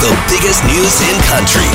The 0.00 0.16
biggest 0.30 0.64
news 0.64 1.00
in 1.02 1.20
country. 1.28 1.68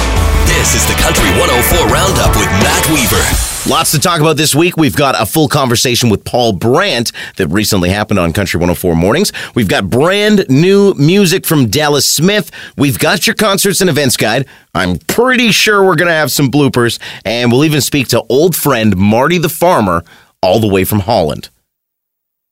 This 0.48 0.74
is 0.74 0.84
the 0.88 1.00
Country 1.00 1.30
104 1.38 1.88
Roundup 1.94 2.36
with 2.36 2.50
Matt 2.66 2.90
Weaver. 2.90 3.22
Lots 3.70 3.92
to 3.92 4.00
talk 4.00 4.20
about 4.20 4.36
this 4.36 4.56
week. 4.56 4.78
We've 4.78 4.96
got 4.96 5.14
a 5.22 5.28
full 5.28 5.48
conversation 5.48 6.10
with 6.10 6.24
Paul 6.26 6.54
Brandt 6.54 7.12
that 7.38 7.48
recently 7.50 7.90
happened 7.90 8.18
on 8.18 8.34
Country 8.34 8.58
104 8.58 8.96
Mornings. 8.96 9.32
We've 9.54 9.68
got 9.68 9.92
brand 9.92 10.48
new 10.50 10.96
music 10.96 11.46
from 11.46 11.68
Dallas 11.68 12.10
Smith. 12.10 12.50
We've 12.76 12.98
got 12.98 13.28
your 13.28 13.36
concerts 13.36 13.80
and 13.80 13.92
events 13.92 14.18
guide. 14.18 14.48
I'm 14.74 14.98
pretty 14.98 15.52
sure 15.52 15.86
we're 15.86 15.96
going 15.96 16.08
to 16.08 16.14
have 16.16 16.32
some 16.32 16.50
bloopers. 16.50 16.98
And 17.26 17.52
we'll 17.52 17.64
even 17.64 17.82
speak 17.82 18.08
to 18.08 18.24
old 18.28 18.56
friend 18.56 18.98
Marty 18.98 19.38
the 19.38 19.50
Farmer 19.50 20.04
all 20.42 20.60
the 20.60 20.68
way 20.68 20.84
from 20.84 21.02
Holland. 21.02 21.50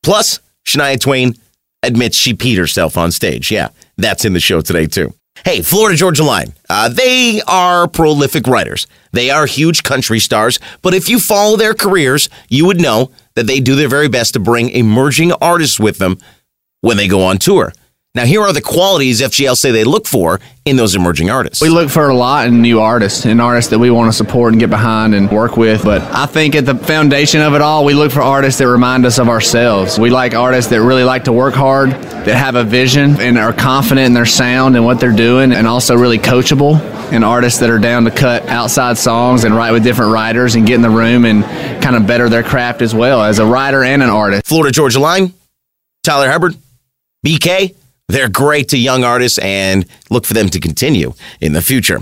Plus, 0.04 0.40
Shania 0.68 1.00
Twain 1.00 1.34
admits 1.82 2.16
she 2.16 2.36
peed 2.36 2.60
herself 2.60 2.96
on 2.96 3.12
stage. 3.12 3.50
Yeah, 3.50 3.70
that's 3.98 4.24
in 4.24 4.34
the 4.34 4.40
show 4.40 4.62
today, 4.62 4.86
too. 4.86 5.16
Hey, 5.46 5.62
Florida 5.62 5.98
Georgia 5.98 6.24
Line. 6.24 6.54
Uh, 6.70 6.88
they 6.88 7.42
are 7.46 7.86
prolific 7.86 8.48
writers. 8.48 8.88
They 9.12 9.30
are 9.30 9.46
huge 9.46 9.84
country 9.84 10.20
stars, 10.20 10.58
but 10.82 10.94
if 10.94 11.10
you 11.10 11.20
follow 11.20 11.58
their 11.58 11.74
careers, 11.74 12.30
you 12.48 12.66
would 12.66 12.80
know 12.80 13.12
that 13.36 13.46
they 13.46 13.60
do 13.60 13.76
their 13.76 13.90
very 13.90 14.08
best 14.08 14.34
to 14.34 14.40
bring 14.40 14.70
emerging 14.70 15.34
artists 15.34 15.78
with 15.78 15.98
them 15.98 16.18
when 16.80 16.96
they 16.96 17.10
go 17.10 17.26
on 17.26 17.40
tour. 17.40 17.74
Now, 18.16 18.26
here 18.26 18.44
are 18.44 18.54
the 18.54 18.62
qualities 18.62 19.22
FGL 19.22 19.58
say 19.58 19.72
they 19.72 19.84
look 19.84 20.06
for 20.06 20.40
in 20.66 20.76
those 20.76 20.94
emerging 20.94 21.32
artists. 21.32 21.64
We 21.64 21.70
look 21.70 21.90
for 21.90 22.10
a 22.10 22.16
lot 22.16 22.46
in 22.46 22.62
new 22.62 22.80
artists 22.80 23.26
and 23.26 23.42
artists 23.42 23.72
that 23.72 23.80
we 23.80 23.90
want 23.90 24.12
to 24.12 24.16
support 24.16 24.54
and 24.54 24.60
get 24.60 24.70
behind 24.70 25.16
and 25.16 25.32
work 25.32 25.58
with. 25.58 25.84
But 25.84 26.04
I 26.04 26.28
think 26.28 26.54
at 26.54 26.68
the 26.68 26.76
foundation 26.76 27.42
of 27.42 27.56
it 27.56 27.62
all, 27.62 27.86
we 27.86 27.96
look 27.96 28.12
for 28.12 28.22
artists 28.22 28.60
that 28.60 28.68
remind 28.68 29.08
us 29.08 29.18
of 29.18 29.30
ourselves. 29.30 29.98
We 29.98 30.12
like 30.12 30.36
artists 30.36 30.70
that 30.70 30.80
really 30.84 31.04
like 31.04 31.24
to 31.24 31.34
work 31.34 31.56
hard, 31.56 31.90
that 31.90 32.36
have 32.36 32.54
a 32.54 32.64
vision 32.64 33.20
and 33.20 33.36
are 33.36 33.52
confident 33.52 34.06
in 34.06 34.14
their 34.14 34.28
sound 34.28 34.76
and 34.76 34.86
what 34.86 35.00
they're 35.00 35.12
doing, 35.12 35.52
and 35.52 35.66
also 35.66 35.96
really 35.96 36.20
coachable. 36.20 36.80
And 37.12 37.26
artists 37.26 37.62
that 37.62 37.72
are 37.72 37.80
down 37.80 38.06
to 38.06 38.12
cut 38.12 38.48
outside 38.48 39.00
songs 39.00 39.44
and 39.44 39.56
write 39.56 39.72
with 39.72 39.84
different 39.84 40.12
writers 40.12 40.54
and 40.54 40.68
get 40.68 40.76
in 40.76 40.84
the 40.84 40.90
room 40.92 41.26
and 41.26 41.44
kind 41.82 41.96
of 41.96 42.06
better 42.06 42.30
their 42.30 42.44
craft 42.44 42.84
as 42.84 42.94
well 42.94 43.24
as 43.24 43.40
a 43.40 43.46
writer 43.46 43.84
and 43.84 44.04
an 44.04 44.12
artist. 44.12 44.46
Florida 44.46 44.72
Georgia 44.72 45.00
Line, 45.00 45.34
Tyler 46.04 46.30
Hubbard, 46.30 46.56
BK. 47.26 47.74
They're 48.10 48.30
great 48.30 48.70
to 48.70 48.78
young 48.78 49.04
artists 49.04 49.38
and 49.40 49.86
look 50.10 50.26
for 50.26 50.34
them 50.34 50.50
to 50.50 50.60
continue 50.60 51.14
in 51.42 51.54
the 51.54 51.62
future. 51.62 52.00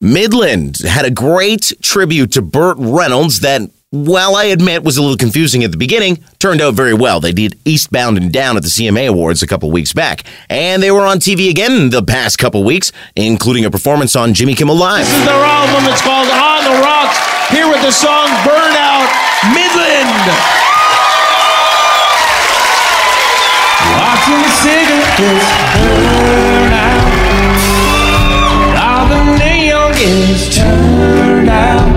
Midland 0.00 0.78
had 0.78 1.04
a 1.04 1.10
great 1.10 1.72
tribute 1.80 2.32
to 2.32 2.42
Burt 2.42 2.76
Reynolds 2.78 3.40
that, 3.40 3.70
while 3.90 4.34
I 4.34 4.44
admit 4.44 4.82
was 4.82 4.96
a 4.96 5.02
little 5.02 5.16
confusing 5.16 5.62
at 5.62 5.70
the 5.70 5.76
beginning, 5.76 6.24
turned 6.40 6.60
out 6.60 6.74
very 6.74 6.94
well. 6.94 7.20
They 7.20 7.32
did 7.32 7.58
Eastbound 7.64 8.16
and 8.16 8.32
Down 8.32 8.56
at 8.56 8.64
the 8.64 8.68
CMA 8.68 9.08
Awards 9.08 9.42
a 9.42 9.46
couple 9.46 9.70
weeks 9.70 9.92
back, 9.92 10.24
and 10.48 10.82
they 10.82 10.90
were 10.90 11.06
on 11.06 11.18
TV 11.18 11.50
again 11.50 11.90
the 11.90 12.02
past 12.02 12.38
couple 12.38 12.64
weeks, 12.64 12.90
including 13.14 13.64
a 13.64 13.70
performance 13.70 14.16
on 14.16 14.34
Jimmy 14.34 14.54
Kimmel 14.54 14.76
Live. 14.76 15.06
This 15.06 15.18
is 15.18 15.24
their 15.24 15.44
album. 15.44 15.92
It's 15.92 16.02
called 16.02 16.28
On 16.28 16.64
the 16.64 16.82
Rocks. 16.82 17.18
Here 17.50 17.68
with 17.68 17.82
the 17.82 17.92
song 17.92 18.26
Burnout 18.42 19.06
Midland. 19.54 20.71
Watching 23.98 24.40
the 24.46 24.52
cigarettes 24.62 25.50
burn 25.74 26.72
out. 26.86 27.06
All 28.84 29.04
the 29.08 29.20
neon 29.38 29.90
gets 29.92 30.56
turned 30.56 31.48
out. 31.48 31.92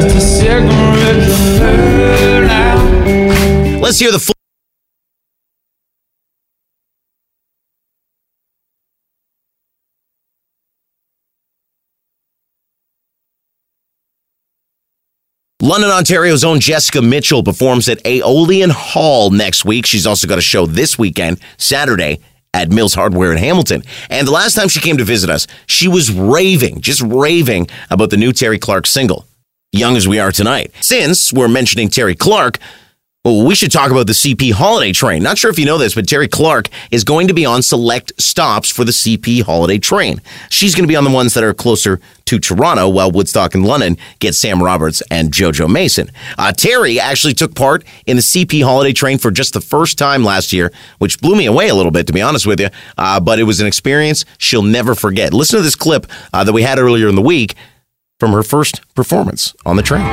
The 0.00 0.20
cigarette 0.20 1.20
burn 1.58 2.50
out. 2.50 3.80
Let's 3.82 3.98
hear 3.98 4.12
the 4.12 4.18
full. 4.18 4.39
London, 15.70 15.90
Ontario's 15.90 16.42
own 16.42 16.58
Jessica 16.58 17.00
Mitchell 17.00 17.44
performs 17.44 17.88
at 17.88 18.04
Aeolian 18.04 18.70
Hall 18.70 19.30
next 19.30 19.64
week. 19.64 19.86
She's 19.86 20.04
also 20.04 20.26
got 20.26 20.36
a 20.36 20.40
show 20.40 20.66
this 20.66 20.98
weekend, 20.98 21.38
Saturday, 21.58 22.18
at 22.52 22.70
Mills 22.70 22.92
Hardware 22.92 23.30
in 23.30 23.38
Hamilton. 23.38 23.84
And 24.08 24.26
the 24.26 24.32
last 24.32 24.56
time 24.56 24.66
she 24.66 24.80
came 24.80 24.96
to 24.96 25.04
visit 25.04 25.30
us, 25.30 25.46
she 25.66 25.86
was 25.86 26.10
raving, 26.10 26.80
just 26.80 27.02
raving 27.02 27.68
about 27.88 28.10
the 28.10 28.16
new 28.16 28.32
Terri 28.32 28.60
Clark 28.60 28.84
single, 28.84 29.26
Young 29.70 29.96
as 29.96 30.08
We 30.08 30.18
Are 30.18 30.32
Tonight. 30.32 30.72
Since 30.80 31.32
we're 31.32 31.46
mentioning 31.46 31.88
Terri 31.88 32.18
Clark, 32.18 32.58
well, 33.22 33.44
we 33.44 33.54
should 33.54 33.70
talk 33.70 33.90
about 33.90 34.06
the 34.06 34.14
CP 34.14 34.52
Holiday 34.52 34.92
Train. 34.92 35.22
Not 35.22 35.36
sure 35.36 35.50
if 35.50 35.58
you 35.58 35.66
know 35.66 35.76
this, 35.76 35.94
but 35.94 36.06
Terri 36.06 36.30
Clark 36.30 36.68
is 36.90 37.04
going 37.04 37.28
to 37.28 37.34
be 37.34 37.44
on 37.44 37.60
select 37.60 38.12
stops 38.16 38.70
for 38.70 38.82
the 38.82 38.92
CP 38.92 39.42
Holiday 39.42 39.76
Train. 39.76 40.22
She's 40.48 40.74
going 40.74 40.84
to 40.84 40.88
be 40.88 40.96
on 40.96 41.04
the 41.04 41.10
ones 41.10 41.34
that 41.34 41.44
are 41.44 41.52
closer 41.52 42.00
to 42.24 42.38
Toronto, 42.38 42.88
while 42.88 43.10
Woodstock 43.10 43.54
and 43.54 43.66
London 43.66 43.98
get 44.20 44.34
Sam 44.34 44.62
Roberts 44.62 45.02
and 45.10 45.32
JoJo 45.32 45.70
Mason. 45.70 46.10
Uh, 46.38 46.52
Terri 46.56 46.96
actually 46.96 47.34
took 47.34 47.54
part 47.54 47.84
in 48.06 48.16
the 48.16 48.22
CP 48.22 48.64
Holiday 48.64 48.94
Train 48.94 49.18
for 49.18 49.30
just 49.30 49.52
the 49.52 49.60
first 49.60 49.98
time 49.98 50.24
last 50.24 50.50
year, 50.54 50.72
which 50.96 51.20
blew 51.20 51.36
me 51.36 51.44
away 51.44 51.68
a 51.68 51.74
little 51.74 51.92
bit, 51.92 52.06
to 52.06 52.14
be 52.14 52.22
honest 52.22 52.46
with 52.46 52.58
you. 52.58 52.70
Uh, 52.96 53.20
but 53.20 53.38
it 53.38 53.44
was 53.44 53.60
an 53.60 53.66
experience 53.66 54.24
she'll 54.38 54.62
never 54.62 54.94
forget. 54.94 55.34
Listen 55.34 55.58
to 55.58 55.62
this 55.62 55.76
clip 55.76 56.06
uh, 56.32 56.42
that 56.42 56.54
we 56.54 56.62
had 56.62 56.78
earlier 56.78 57.06
in 57.06 57.16
the 57.16 57.22
week 57.22 57.54
from 58.18 58.32
her 58.32 58.42
first 58.42 58.80
performance 58.94 59.54
on 59.66 59.76
the 59.76 59.82
train. 59.82 60.06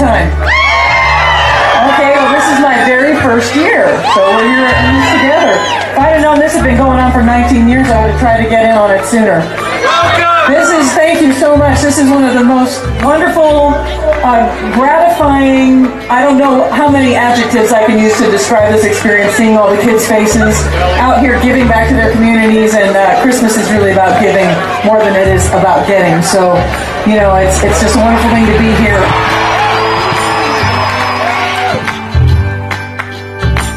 Time. 0.00 0.32
Okay, 1.92 2.16
well, 2.16 2.32
this 2.32 2.48
is 2.48 2.56
my 2.64 2.72
very 2.88 3.12
first 3.20 3.52
year, 3.52 3.84
so 4.16 4.32
we're 4.32 4.48
here 4.48 4.64
in 4.64 4.96
this 4.96 5.08
together. 5.20 5.52
If 5.92 5.98
I'd 6.00 6.16
have 6.16 6.24
known 6.24 6.40
this 6.40 6.56
had 6.56 6.64
been 6.64 6.80
going 6.80 6.96
on 6.96 7.12
for 7.12 7.20
19 7.20 7.68
years, 7.68 7.84
I 7.92 8.00
would 8.00 8.16
have 8.16 8.20
tried 8.20 8.40
to 8.40 8.48
get 8.48 8.64
in 8.64 8.80
on 8.80 8.88
it 8.88 9.04
sooner. 9.04 9.44
Welcome! 9.44 10.56
This 10.56 10.72
is, 10.72 10.88
thank 10.96 11.20
you 11.20 11.36
so 11.36 11.52
much. 11.52 11.84
This 11.84 12.00
is 12.00 12.08
one 12.08 12.24
of 12.24 12.32
the 12.32 12.40
most 12.42 12.80
wonderful, 13.04 13.76
uh, 14.24 14.48
gratifying, 14.72 15.84
I 16.08 16.24
don't 16.24 16.40
know 16.40 16.64
how 16.72 16.88
many 16.88 17.12
adjectives 17.12 17.68
I 17.68 17.84
can 17.84 18.00
use 18.00 18.16
to 18.24 18.30
describe 18.32 18.72
this 18.72 18.88
experience, 18.88 19.36
seeing 19.36 19.60
all 19.60 19.68
the 19.68 19.80
kids' 19.84 20.08
faces 20.08 20.56
out 20.96 21.20
here 21.20 21.36
giving 21.44 21.68
back 21.68 21.92
to 21.92 21.94
their 21.94 22.08
communities, 22.16 22.72
and 22.72 22.96
uh, 22.96 23.20
Christmas 23.20 23.60
is 23.60 23.68
really 23.68 23.92
about 23.92 24.16
giving 24.16 24.48
more 24.88 24.96
than 24.96 25.12
it 25.12 25.28
is 25.28 25.44
about 25.52 25.84
getting. 25.84 26.24
So, 26.24 26.56
you 27.04 27.20
know, 27.20 27.36
it's, 27.36 27.60
it's 27.60 27.84
just 27.84 27.96
a 27.96 28.00
wonderful 28.00 28.32
thing 28.32 28.48
to 28.48 28.56
be 28.56 28.72
here. 28.80 29.49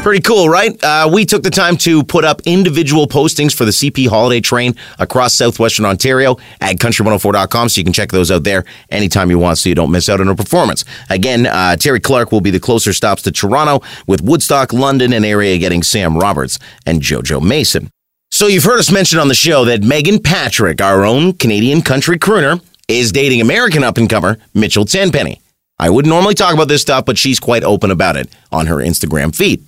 Pretty 0.04 0.20
cool, 0.20 0.50
right? 0.50 0.84
Uh, 0.84 1.08
we 1.10 1.24
took 1.24 1.42
the 1.42 1.48
time 1.48 1.78
to 1.78 2.04
put 2.04 2.26
up 2.26 2.42
individual 2.44 3.06
postings 3.06 3.56
for 3.56 3.64
the 3.64 3.70
CP 3.70 4.06
Holiday 4.06 4.42
Train 4.42 4.74
across 4.98 5.34
southwestern 5.34 5.86
Ontario 5.86 6.36
at 6.60 6.76
country104.com, 6.76 7.70
so 7.70 7.78
you 7.78 7.84
can 7.84 7.94
check 7.94 8.12
those 8.12 8.30
out 8.30 8.44
there 8.44 8.66
anytime 8.90 9.30
you 9.30 9.38
want 9.38 9.56
so 9.56 9.70
you 9.70 9.74
don't 9.74 9.90
miss 9.90 10.10
out 10.10 10.20
on 10.20 10.28
a 10.28 10.34
performance. 10.34 10.84
Again, 11.08 11.46
uh, 11.46 11.76
Terri 11.78 12.02
Clark 12.02 12.32
will 12.32 12.42
be 12.42 12.50
the 12.50 12.60
closer 12.60 12.92
stops 12.92 13.22
to 13.22 13.32
Toronto, 13.32 13.80
with 14.06 14.20
Woodstock, 14.20 14.74
London, 14.74 15.14
and 15.14 15.24
area 15.24 15.56
getting 15.56 15.82
Sam 15.82 16.18
Roberts 16.18 16.58
and 16.84 17.00
JoJo 17.00 17.40
Mason. 17.40 17.88
So 18.30 18.46
you've 18.46 18.64
heard 18.64 18.80
us 18.80 18.92
mention 18.92 19.18
on 19.18 19.28
the 19.28 19.34
show 19.34 19.64
that 19.64 19.80
Meghan 19.80 20.22
Patrick, 20.22 20.82
our 20.82 21.06
own 21.06 21.32
Canadian 21.32 21.80
country 21.80 22.18
crooner, 22.18 22.62
is 22.88 23.10
dating 23.10 23.40
American 23.40 23.82
up-and-comer 23.82 24.36
Mitchell 24.52 24.84
Tenpenny. 24.84 25.40
I 25.78 25.88
wouldn't 25.88 26.12
normally 26.12 26.34
talk 26.34 26.52
about 26.52 26.68
this 26.68 26.82
stuff, 26.82 27.06
but 27.06 27.16
she's 27.16 27.40
quite 27.40 27.64
open 27.64 27.90
about 27.90 28.18
it 28.18 28.28
on 28.52 28.66
her 28.66 28.76
Instagram 28.76 29.34
feed. 29.34 29.66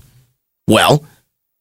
Well, 0.69 1.04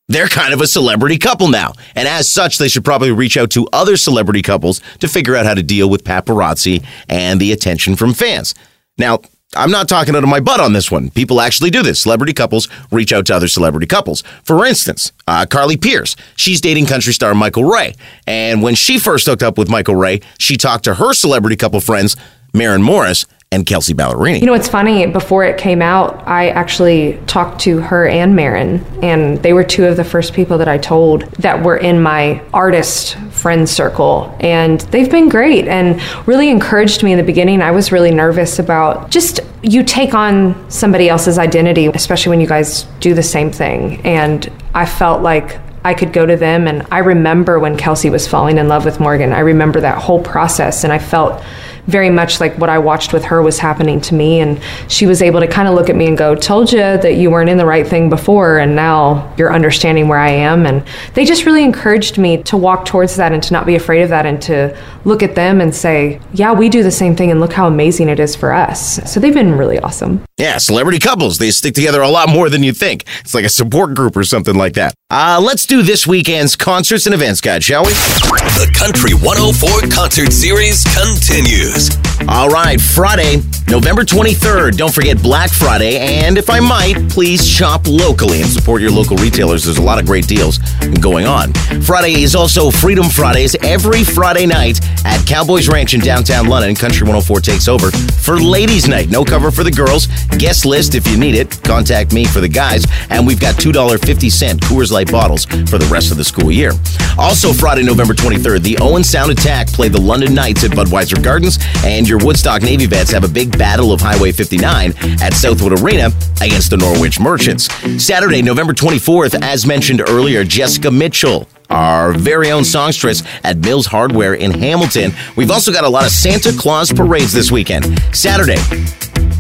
they're 0.08 0.28
kind 0.28 0.54
of 0.54 0.62
a 0.62 0.68
celebrity 0.68 1.18
couple 1.18 1.48
now, 1.48 1.74
and 1.96 2.08
as 2.08 2.30
such, 2.30 2.58
they 2.58 2.68
should 2.68 2.86
probably 2.86 3.12
reach 3.12 3.38
out 3.38 3.52
to 3.52 3.68
other 3.74 3.98
celebrity 3.98 4.42
couples 4.42 4.82
to 5.00 5.08
figure 5.08 5.36
out 5.36 5.46
how 5.46 5.54
to 5.54 5.64
deal 5.64 5.90
with 5.90 6.04
paparazzi 6.04 6.84
and 7.10 7.40
the 7.40 7.52
attention 7.52 7.96
from 7.96 8.14
fans. 8.14 8.54
Now, 8.98 9.20
I'm 9.56 9.72
not 9.72 9.88
talking 9.88 10.16
out 10.16 10.24
of 10.24 10.30
my 10.30 10.40
butt 10.40 10.60
on 10.60 10.74
this 10.74 10.92
one. 10.92 11.10
People 11.12 11.40
actually 11.40 11.70
do 11.70 11.82
this. 11.82 12.02
Celebrity 12.02 12.34
couples 12.34 12.68
reach 12.92 13.14
out 13.14 13.26
to 13.28 13.36
other 13.36 13.48
celebrity 13.48 13.88
couples. 13.88 14.22
For 14.44 14.66
instance, 14.66 15.12
uh, 15.28 15.46
Carly 15.50 15.78
Pearce, 15.78 16.16
she's 16.36 16.62
dating 16.62 16.88
country 16.88 17.14
star 17.14 17.34
Michael 17.34 17.64
Ray. 17.64 17.94
And 18.28 18.62
when 18.62 18.76
she 18.76 19.00
first 19.00 19.26
hooked 19.26 19.44
up 19.44 19.58
with 19.58 19.70
Michael 19.70 19.96
Ray, 19.96 20.22
she 20.40 20.58
talked 20.58 20.84
to 20.86 20.96
her 20.96 21.14
celebrity 21.14 21.56
couple 21.56 21.80
friends, 21.80 22.16
Maren 22.54 22.82
Morris 22.82 23.26
and 23.52 23.66
Kelsea 23.66 23.94
Ballerini. 23.94 24.42
You 24.42 24.48
know, 24.48 24.54
it's 24.54 24.68
funny. 24.68 25.06
Before 25.06 25.44
it 25.44 25.58
came 25.58 25.82
out, 25.82 26.28
I 26.28 26.50
actually 26.50 27.20
talked 27.28 27.62
to 27.62 27.80
her 27.80 28.08
and 28.08 28.36
Maren, 28.36 28.84
and 29.02 29.42
they 29.42 29.54
were 29.54 29.64
two 29.64 29.86
of 29.86 29.98
the 29.98 30.04
first 30.04 30.34
people 30.34 30.58
that 30.58 30.68
I 30.68 30.78
told 30.78 31.22
that 31.36 31.64
were 31.64 31.78
in 31.78 32.02
my 32.02 32.44
artist 32.54 33.16
friend 33.32 33.68
circle. 33.70 34.36
And 34.40 34.82
they've 34.82 35.10
been 35.10 35.30
great 35.30 35.68
and 35.68 36.02
really 36.28 36.50
encouraged 36.50 37.04
me 37.04 37.12
in 37.12 37.18
the 37.18 37.24
beginning. 37.24 37.62
I 37.62 37.72
was 37.72 37.92
really 37.92 38.12
nervous 38.12 38.60
about 38.60 39.12
just 39.12 39.40
you 39.62 39.84
take 39.84 40.14
on 40.14 40.70
somebody 40.70 41.08
else's 41.08 41.38
identity, 41.38 41.88
especially 41.88 42.32
when 42.32 42.42
you 42.42 42.48
guys 42.48 42.84
do 43.00 43.14
the 43.14 43.24
same 43.24 43.52
thing. 43.52 44.02
And 44.06 44.52
I 44.74 44.86
felt 44.86 45.22
like 45.22 45.60
I 45.86 45.94
could 45.94 46.14
go 46.14 46.26
to 46.26 46.36
them. 46.36 46.68
And 46.68 46.86
I 46.92 47.00
remember 47.00 47.60
when 47.60 47.78
Kelsea 47.78 48.10
was 48.10 48.28
falling 48.28 48.58
in 48.58 48.68
love 48.68 48.86
with 48.86 49.00
Morgan, 49.00 49.32
I 49.32 49.40
remember 49.40 49.80
that 49.82 50.00
whole 50.00 50.22
process, 50.22 50.84
and 50.84 50.92
I 50.92 50.98
felt 50.98 51.42
very 51.88 52.10
much 52.10 52.40
like 52.40 52.58
what 52.58 52.70
I 52.70 52.78
watched 52.80 53.14
with 53.14 53.26
her 53.26 53.42
was 53.42 53.60
happening 53.60 54.02
to 54.02 54.16
me. 54.16 54.40
And 54.40 54.60
she 54.88 55.06
was 55.06 55.22
able 55.22 55.40
to 55.40 55.48
kind 55.48 55.68
of 55.68 55.76
look 55.76 55.90
at 55.90 55.96
me 55.96 56.08
and 56.08 56.18
go, 56.18 56.36
Told 56.36 56.72
you 56.72 56.80
that 56.80 57.16
you 57.16 57.32
weren't 57.32 57.50
in 57.50 57.58
the 57.58 57.66
right 57.66 57.88
thing 57.88 58.10
before, 58.10 58.58
and 58.60 58.76
now 58.76 59.34
you're 59.38 59.54
understanding 59.54 60.08
where 60.08 60.20
I 60.20 60.30
am. 60.30 60.66
And 60.66 60.84
they 61.14 61.26
just 61.26 61.46
really 61.46 61.64
encouraged 61.64 62.18
me 62.18 62.44
to 62.44 62.58
walk 62.58 62.86
towards 62.86 63.16
that 63.16 63.32
and 63.32 63.42
to 63.44 63.54
not 63.54 63.66
be 63.66 63.76
afraid 63.76 64.02
of 64.02 64.10
that 64.10 64.26
and 64.26 64.42
to 64.44 64.78
look 65.06 65.24
at 65.24 65.36
them 65.36 65.62
and 65.62 65.74
say, 65.76 66.20
Yeah, 66.34 66.54
we 66.54 66.70
do 66.70 66.84
the 66.84 66.92
same 66.92 67.16
thing, 67.16 67.32
and 67.32 67.40
look 67.40 67.54
how 67.54 67.68
amazing 67.68 68.10
it 68.10 68.20
is 68.20 68.36
for 68.36 68.54
us. 68.54 69.12
So 69.12 69.20
they've 69.20 69.34
been 69.34 69.58
really 69.58 69.80
awesome. 69.80 70.24
Yeah, 70.38 70.58
celebrity 70.58 71.00
couples. 71.00 71.38
They 71.38 71.50
stick 71.50 71.76
together 71.76 72.02
a 72.02 72.10
lot 72.10 72.28
more 72.28 72.50
than 72.50 72.62
you 72.62 72.74
think. 72.74 73.06
It's 73.22 73.34
like 73.34 73.46
a 73.46 73.50
support 73.50 73.96
group 73.96 74.18
or 74.18 74.26
something 74.26 74.56
like 74.56 74.74
that. 74.74 74.94
Uh, 75.10 75.40
let's 75.42 75.66
do 75.66 75.82
this 75.82 76.06
weekend's 76.06 76.58
concerts 76.58 77.06
and 77.06 77.16
events 77.16 77.40
guide, 77.40 77.64
shall 77.64 77.86
we? 77.86 77.92
The 77.92 78.70
Country 78.78 79.14
104 79.14 79.90
Concert 79.90 80.34
Series 80.34 80.84
continues. 80.84 81.90
All 82.28 82.50
right, 82.50 82.80
Friday, 82.82 83.38
November 83.70 84.04
23rd. 84.04 84.78
Don't 84.78 84.94
forget 84.94 85.22
Black 85.22 85.52
Friday. 85.52 86.00
And 86.00 86.38
if 86.38 86.50
I 86.50 86.60
might, 86.60 87.08
please 87.10 87.46
shop 87.48 87.88
locally 87.88 88.42
and 88.42 88.50
support 88.50 88.82
your 88.82 88.92
local 88.92 89.16
retailers. 89.18 89.64
There's 89.66 89.78
a 89.78 89.82
lot 89.82 90.00
of 90.00 90.06
great 90.06 90.28
deals 90.28 90.58
going 91.00 91.26
on. 91.26 91.54
Friday 91.82 92.24
is 92.24 92.36
also 92.36 92.72
Freedom 92.72 93.06
Fridays 93.06 93.56
every 93.64 94.04
Friday 94.04 94.46
night 94.46 94.80
at 95.06 95.26
Cowboys 95.26 95.70
Ranch 95.70 95.94
in 95.94 96.00
downtown 96.02 96.48
London. 96.48 96.76
Country 96.76 97.04
104 97.04 97.40
takes 97.42 97.68
over 97.68 97.92
for 97.92 98.38
Ladies 98.38 98.88
Night. 98.88 99.10
No 99.10 99.24
cover 99.24 99.52
for 99.52 99.64
the 99.64 99.72
girls. 99.72 100.08
Guest 100.38 100.66
list 100.66 100.96
if 100.96 101.08
you 101.08 101.18
need 101.18 101.36
it. 101.36 101.62
Contact 101.64 102.14
me 102.14 102.26
for 102.26 102.42
the 102.42 102.48
guys. 102.48 102.86
And 103.10 103.26
we've 103.26 103.40
got 103.40 103.56
$2.50 103.56 104.60
Coors 104.60 104.92
Light 104.92 105.12
bottles 105.12 105.46
for 105.46 105.78
the 105.78 105.88
rest 105.92 106.12
of 106.12 106.18
the 106.18 106.24
school 106.24 106.52
year. 106.52 106.72
Also, 107.18 107.54
Friday, 107.54 107.84
November 107.84 108.14
23rd, 108.14 108.62
the 108.62 108.78
Owen 108.80 109.04
Sound 109.04 109.32
Attack 109.32 109.68
play 109.68 109.88
the 109.88 110.02
London 110.02 110.34
Knights 110.34 110.64
at 110.64 110.72
Budweiser 110.72 111.22
Gardens, 111.24 111.60
and 111.84 112.08
your 112.08 112.20
Woodstock 112.20 112.62
Navy 112.62 112.86
vets 112.86 113.12
have 113.12 113.24
a 113.24 113.30
big 113.30 113.58
battle 113.58 113.92
of 113.92 114.02
Highway 114.02 114.32
59 114.32 114.94
at 115.22 115.34
Southwood 115.34 115.82
Arena 115.82 116.12
against 116.42 116.70
the 116.70 116.78
Norwich 116.78 117.20
Merchants. 117.20 117.72
Saturday, 118.04 118.42
November 118.42 118.74
24th, 118.74 119.42
as 119.42 119.66
mentioned 119.66 120.02
earlier, 120.02 120.44
Jessica 120.44 120.92
Mitchell 120.92 121.48
our 121.70 122.14
very 122.14 122.52
own 122.52 122.64
songstress 122.64 123.24
at 123.44 123.58
Mills 123.58 123.88
Hardware 123.88 124.36
in 124.36 124.52
Hamilton. 124.52 125.12
We've 125.36 125.52
also 125.52 125.72
got 125.72 125.84
a 125.84 125.90
lot 125.90 126.06
of 126.06 126.12
Santa 126.12 126.54
Claus 126.58 126.92
parades 126.92 127.34
this 127.34 127.52
weekend. 127.52 128.00
Saturday, 128.14 128.58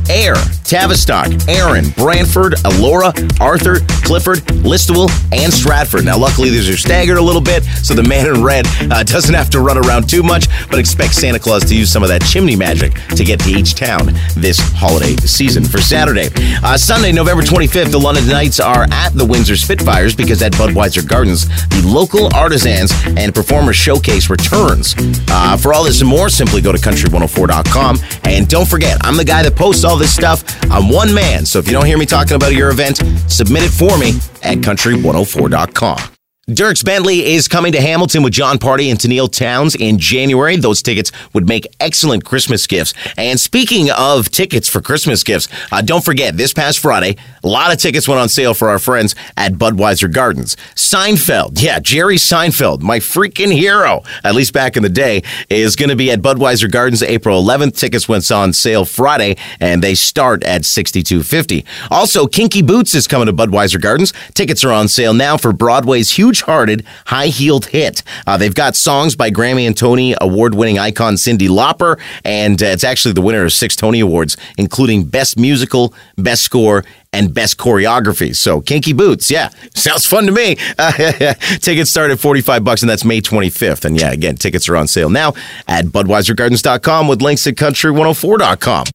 Ayr, 0.09 0.35
Tavistock, 0.63 1.27
Erin, 1.47 1.89
Brantford, 1.91 2.53
Elora, 2.63 3.13
Arthur, 3.39 3.79
Clifford, 4.03 4.39
Listowel, 4.63 5.09
and 5.31 5.53
Stratford. 5.53 6.05
Now, 6.05 6.17
luckily, 6.17 6.49
these 6.49 6.69
are 6.69 6.77
staggered 6.77 7.17
a 7.17 7.21
little 7.21 7.41
bit, 7.41 7.63
so 7.63 7.93
the 7.93 8.03
man 8.03 8.27
in 8.27 8.43
red 8.43 8.65
uh, 8.91 9.03
doesn't 9.03 9.33
have 9.33 9.49
to 9.51 9.59
run 9.59 9.77
around 9.77 10.09
too 10.09 10.23
much, 10.23 10.47
but 10.69 10.79
expect 10.79 11.13
Santa 11.15 11.39
Claus 11.39 11.63
to 11.65 11.75
use 11.75 11.91
some 11.91 12.03
of 12.03 12.09
that 12.09 12.23
chimney 12.23 12.55
magic 12.55 12.93
to 13.15 13.23
get 13.23 13.39
to 13.41 13.49
each 13.49 13.75
town 13.75 14.13
this 14.35 14.59
holiday 14.59 15.15
season. 15.17 15.63
For 15.63 15.79
Saturday, 15.79 16.29
uh, 16.63 16.77
Sunday, 16.77 17.11
November 17.11 17.43
25th, 17.43 17.91
the 17.91 17.99
London 17.99 18.27
Knights 18.27 18.59
are 18.59 18.85
at 18.91 19.09
the 19.09 19.25
Windsor 19.25 19.55
Spitfires 19.55 20.15
because 20.15 20.41
at 20.41 20.53
Budweiser 20.53 21.07
Gardens, 21.07 21.47
the 21.69 21.83
local 21.85 22.33
artisans 22.35 22.91
and 23.17 23.33
performers 23.33 23.75
showcase 23.75 24.29
returns. 24.29 24.95
Uh, 25.29 25.57
for 25.57 25.73
all 25.73 25.83
this 25.83 26.01
and 26.01 26.09
more, 26.09 26.29
simply 26.29 26.61
go 26.61 26.71
to 26.71 26.77
country104.com. 26.77 27.97
And 28.23 28.47
don't 28.47 28.67
forget, 28.67 28.97
I'm 29.01 29.17
the 29.17 29.25
guy 29.25 29.43
that 29.43 29.55
posts 29.55 29.83
all 29.83 29.94
this 29.97 30.13
stuff. 30.13 30.43
I'm 30.71 30.89
one 30.89 31.13
man, 31.13 31.45
so 31.45 31.59
if 31.59 31.67
you 31.67 31.73
don't 31.73 31.85
hear 31.85 31.97
me 31.97 32.05
talking 32.05 32.35
about 32.35 32.53
your 32.53 32.69
event, 32.69 32.97
submit 33.27 33.63
it 33.63 33.71
for 33.71 33.97
me 33.97 34.09
at 34.43 34.59
country104.com. 34.59 36.14
Dierks 36.47 36.85
Bentley 36.85 37.25
is 37.25 37.47
coming 37.47 37.71
to 37.71 37.81
Hamilton 37.81 38.21
with 38.21 38.33
Jon 38.33 38.59
Pardi 38.59 38.91
and 38.91 38.99
Tenille 38.99 39.31
Townes 39.31 39.73
in 39.73 39.97
January. 39.97 40.57
Those 40.57 40.83
tickets 40.83 41.11
would 41.33 41.47
make 41.47 41.65
excellent 41.79 42.23
Christmas 42.23 42.67
gifts. 42.67 42.93
And 43.17 43.39
speaking 43.39 43.89
of 43.89 44.29
tickets 44.29 44.69
for 44.69 44.79
Christmas 44.79 45.23
gifts, 45.23 45.47
uh, 45.71 45.81
don't 45.81 46.05
forget 46.05 46.37
this 46.37 46.53
past 46.53 46.77
Friday, 46.77 47.15
a 47.43 47.47
lot 47.47 47.73
of 47.73 47.79
tickets 47.79 48.07
went 48.07 48.21
on 48.21 48.29
sale 48.29 48.53
for 48.53 48.69
our 48.69 48.77
friends 48.77 49.15
at 49.35 49.53
Budweiser 49.53 50.11
Gardens. 50.13 50.55
Seinfeld, 50.75 51.63
yeah, 51.63 51.79
Jerry 51.79 52.17
Seinfeld, 52.17 52.81
my 52.81 52.99
freaking 52.99 53.51
hero, 53.51 54.03
at 54.23 54.35
least 54.35 54.53
back 54.53 54.77
in 54.77 54.83
the 54.83 54.89
day, 54.89 55.23
is 55.49 55.75
going 55.75 55.89
to 55.89 55.95
be 55.95 56.11
at 56.11 56.21
Budweiser 56.21 56.69
Gardens 56.69 57.01
April 57.01 57.43
11th. 57.43 57.75
Tickets 57.75 58.07
went 58.07 58.29
on 58.31 58.53
sale 58.53 58.85
Friday, 58.85 59.35
and 59.59 59.83
they 59.83 59.95
start 59.95 60.43
at 60.43 60.61
62.50. 60.61 61.65
Also, 61.89 62.27
Kinky 62.27 62.61
Boots 62.61 62.93
is 62.93 63.07
coming 63.07 63.25
to 63.25 63.33
Budweiser 63.33 63.81
Gardens. 63.81 64.13
Tickets 64.35 64.63
are 64.63 64.71
on 64.71 64.87
sale 64.87 65.15
now 65.15 65.37
for 65.37 65.51
Broadway's 65.51 66.11
huge 66.11 66.34
hearted, 66.41 66.85
high 67.07 67.27
heeled 67.27 67.67
hit. 67.67 68.03
Uh, 68.27 68.37
they've 68.37 68.55
got 68.55 68.75
songs 68.75 69.15
by 69.15 69.31
Grammy 69.31 69.65
and 69.65 69.77
Tony 69.77 70.15
award 70.21 70.55
winning 70.55 70.79
icon 70.79 71.15
Cyndi 71.15 71.47
Lauper, 71.47 71.99
and 72.23 72.61
uh, 72.61 72.67
it's 72.67 72.83
actually 72.83 73.13
the 73.13 73.21
winner 73.21 73.43
of 73.43 73.53
six 73.53 73.75
Tony 73.75 73.99
Awards, 73.99 74.37
including 74.57 75.05
Best 75.05 75.37
Musical, 75.37 75.93
Best 76.17 76.43
Score, 76.43 76.83
and 77.15 77.33
best 77.33 77.57
choreography. 77.57 78.35
So 78.35 78.61
Kinky 78.61 78.93
Boots, 78.93 79.31
yeah, 79.31 79.49
sounds 79.73 80.05
fun 80.05 80.25
to 80.25 80.31
me. 80.31 80.55
Tickets 81.59 81.89
start 81.89 82.11
at 82.11 82.19
45 82.19 82.63
bucks 82.63 82.81
and 82.83 82.89
that's 82.89 83.05
May 83.05 83.21
25th. 83.21 83.85
And 83.85 83.99
yeah, 83.99 84.11
again, 84.11 84.35
tickets 84.35 84.67
are 84.67 84.75
on 84.75 84.87
sale 84.87 85.09
now 85.09 85.33
at 85.67 85.85
budweisergardens.com 85.85 87.07
with 87.07 87.21
links 87.21 87.47
at 87.47 87.55
country104.com. 87.55 88.85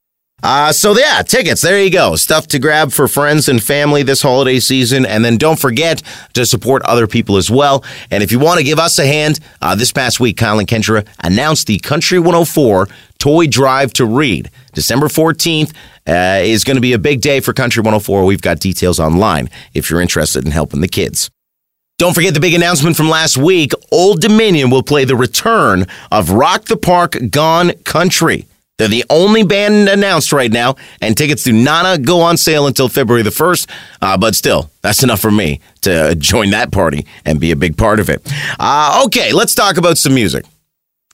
Uh, 0.42 0.72
so 0.72 0.96
yeah, 0.96 1.22
tickets. 1.22 1.60
There 1.60 1.82
you 1.82 1.90
go. 1.90 2.16
Stuff 2.16 2.46
to 2.48 2.58
grab 2.58 2.92
for 2.92 3.08
friends 3.08 3.48
and 3.48 3.62
family 3.62 4.02
this 4.02 4.22
holiday 4.22 4.60
season. 4.60 5.04
And 5.04 5.24
then 5.24 5.36
don't 5.36 5.58
forget 5.58 6.02
to 6.34 6.46
support 6.46 6.82
other 6.82 7.06
people 7.06 7.36
as 7.36 7.50
well. 7.50 7.84
And 8.10 8.22
if 8.22 8.32
you 8.32 8.38
want 8.38 8.58
to 8.58 8.64
give 8.64 8.78
us 8.78 8.98
a 8.98 9.06
hand, 9.06 9.40
uh, 9.60 9.74
this 9.74 9.92
past 9.92 10.20
week, 10.20 10.40
and 10.42 10.66
Kendra 10.66 11.06
announced 11.22 11.66
the 11.66 11.78
Country 11.78 12.18
104 12.18 12.88
Toy 13.18 13.46
Drive 13.46 13.92
to 13.94 14.06
Read. 14.06 14.50
December 14.72 15.08
14th 15.08 15.74
uh, 16.06 16.40
is 16.42 16.64
going 16.64 16.76
to 16.76 16.80
be 16.80 16.92
a 16.92 16.98
big 16.98 17.20
day 17.20 17.40
for 17.40 17.52
Country 17.52 17.80
104. 17.80 18.24
We've 18.24 18.40
got 18.40 18.60
details 18.60 18.98
online 18.98 19.50
if 19.74 19.90
you're 19.90 20.00
interested 20.00 20.44
in 20.44 20.52
helping 20.52 20.80
the 20.80 20.88
kids. 20.88 21.30
Don't 21.98 22.14
forget 22.14 22.32
the 22.32 22.40
big 22.40 22.54
announcement 22.54 22.96
from 22.96 23.10
last 23.10 23.36
week. 23.36 23.72
Old 23.92 24.22
Dominion 24.22 24.70
will 24.70 24.82
play 24.82 25.04
the 25.04 25.16
return 25.16 25.86
of 26.10 26.30
Rock 26.30 26.64
the 26.64 26.78
Park 26.78 27.16
Gone 27.30 27.72
Country. 27.84 28.46
They're 28.80 28.88
the 28.88 29.04
only 29.10 29.42
band 29.42 29.90
announced 29.90 30.32
right 30.32 30.50
now, 30.50 30.76
and 31.02 31.14
tickets 31.14 31.44
do 31.44 31.52
not 31.52 32.00
go 32.00 32.22
on 32.22 32.38
sale 32.38 32.66
until 32.66 32.88
February 32.88 33.22
the 33.22 33.28
1st. 33.28 33.70
Uh, 34.00 34.16
but 34.16 34.34
still, 34.34 34.70
that's 34.80 35.02
enough 35.02 35.20
for 35.20 35.30
me 35.30 35.60
to 35.82 36.14
join 36.14 36.48
that 36.52 36.72
party 36.72 37.04
and 37.26 37.38
be 37.38 37.50
a 37.50 37.56
big 37.56 37.76
part 37.76 38.00
of 38.00 38.08
it. 38.08 38.22
Uh, 38.58 39.02
okay, 39.04 39.34
let's 39.34 39.54
talk 39.54 39.76
about 39.76 39.98
some 39.98 40.14
music. 40.14 40.46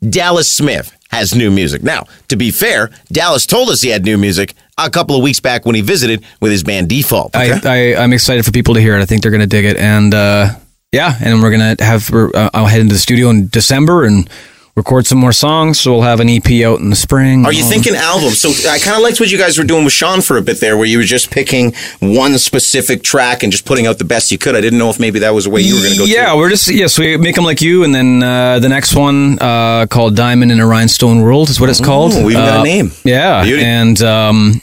Dallas 0.09 0.49
Smith 0.49 0.97
has 1.11 1.35
new 1.35 1.51
music. 1.51 1.83
Now, 1.83 2.07
to 2.29 2.37
be 2.37 2.53
fair, 2.53 2.91
Dallas 3.11 3.47
told 3.47 3.69
us 3.71 3.83
he 3.83 3.89
had 3.89 4.05
new 4.05 4.17
music 4.17 4.55
a 4.79 4.89
couple 4.89 5.17
of 5.17 5.25
weeks 5.25 5.41
back 5.41 5.67
when 5.67 5.75
he 5.75 5.81
visited 5.81 6.25
with 6.41 6.53
his 6.53 6.63
band 6.63 6.89
Default. 6.89 7.35
I, 7.35 7.59
I, 7.65 7.97
I'm 7.97 8.13
excited 8.13 8.45
for 8.45 8.53
people 8.53 8.75
to 8.75 8.81
hear 8.81 8.97
it. 8.97 9.03
I 9.03 9.07
think 9.07 9.23
they're 9.23 9.33
going 9.33 9.41
to 9.41 9.49
dig 9.49 9.65
it. 9.65 9.77
And 9.77 10.15
uh, 10.15 10.51
yeah, 10.93 11.17
and 11.21 11.43
we're 11.43 11.51
going 11.51 11.77
to 11.77 11.85
have, 11.85 12.15
uh, 12.15 12.49
I'll 12.55 12.67
head 12.67 12.81
into 12.81 12.93
the 12.93 13.01
studio 13.01 13.29
in 13.31 13.49
December 13.49 14.05
and 14.05 14.31
record 14.77 15.07
some 15.07 15.19
more 15.19 15.33
songs. 15.33 15.81
So 15.81 15.93
we'll 15.93 16.03
have 16.03 16.21
an 16.21 16.29
EP 16.29 16.47
out 16.65 16.81
in 16.81 16.91
the 16.91 16.97
spring. 16.97 17.45
Are 17.47 17.53
you 17.53 17.65
thinking 17.65 17.95
album? 17.95 18.31
So 18.31 18.51
I 18.71 18.79
kind 18.79 18.97
of 18.97 19.03
liked 19.03 19.19
what 19.21 19.31
you 19.31 19.39
guys 19.39 19.57
were 19.59 19.65
doing 19.65 19.85
with 19.85 19.93
Sean 19.95 20.21
for 20.21 20.37
a 20.37 20.43
bit 20.43 20.61
there, 20.61 20.77
where 20.77 20.87
you 20.87 20.99
were 20.99 21.05
just 21.05 21.31
picking 21.31 21.73
one 22.01 22.37
specific 22.39 23.03
track 23.03 23.43
and 23.43 23.51
just 23.51 23.65
putting 23.65 23.87
out 23.87 23.99
the 23.99 24.05
best 24.05 24.31
you 24.31 24.39
could. 24.39 24.55
I 24.55 24.61
didn't 24.61 24.79
know 24.79 24.91
if 24.91 25.01
maybe 25.01 25.21
that 25.21 25.31
was 25.35 25.45
the 25.45 25.51
way 25.51 25.63
you 25.63 25.75
were 25.77 25.81
going 25.81 25.93
to 25.95 25.99
go. 25.99 26.05
Yeah, 26.05 26.31
through. 26.33 26.39
we're 26.41 26.51
just 26.51 26.69
yeah. 26.71 26.87
So 26.89 27.03
we 27.03 27.17
make 27.17 27.35
them 27.37 27.45
like 27.45 27.63
you, 27.63 27.85
and 27.85 27.95
then 27.95 28.23
uh, 28.23 28.59
the 28.59 28.69
next 28.69 28.95
one 28.95 29.39
uh, 29.41 29.87
called 29.89 30.15
Diamond 30.15 30.53
in 30.53 30.61
a 30.61 30.67
Rhinestone 30.67 31.23
World 31.23 31.49
is 31.51 31.59
what 31.61 31.71
it's 31.71 31.81
called. 31.81 32.13
we 32.13 32.33
even 32.33 32.45
got 32.45 32.57
a 32.59 32.61
Uh, 32.61 32.65
name. 32.65 32.91
Yeah, 33.05 33.45
Beauty. 33.45 33.65
and 33.65 34.01
um, 34.03 34.61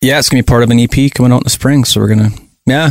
yeah, 0.00 0.18
it's 0.18 0.28
gonna 0.28 0.42
be 0.42 0.46
part 0.46 0.62
of 0.62 0.70
an 0.70 0.80
EP 0.80 1.12
coming 1.14 1.30
out 1.32 1.38
in 1.38 1.44
the 1.44 1.50
spring. 1.50 1.84
So 1.84 2.00
we're 2.00 2.08
gonna 2.08 2.30
yeah. 2.66 2.90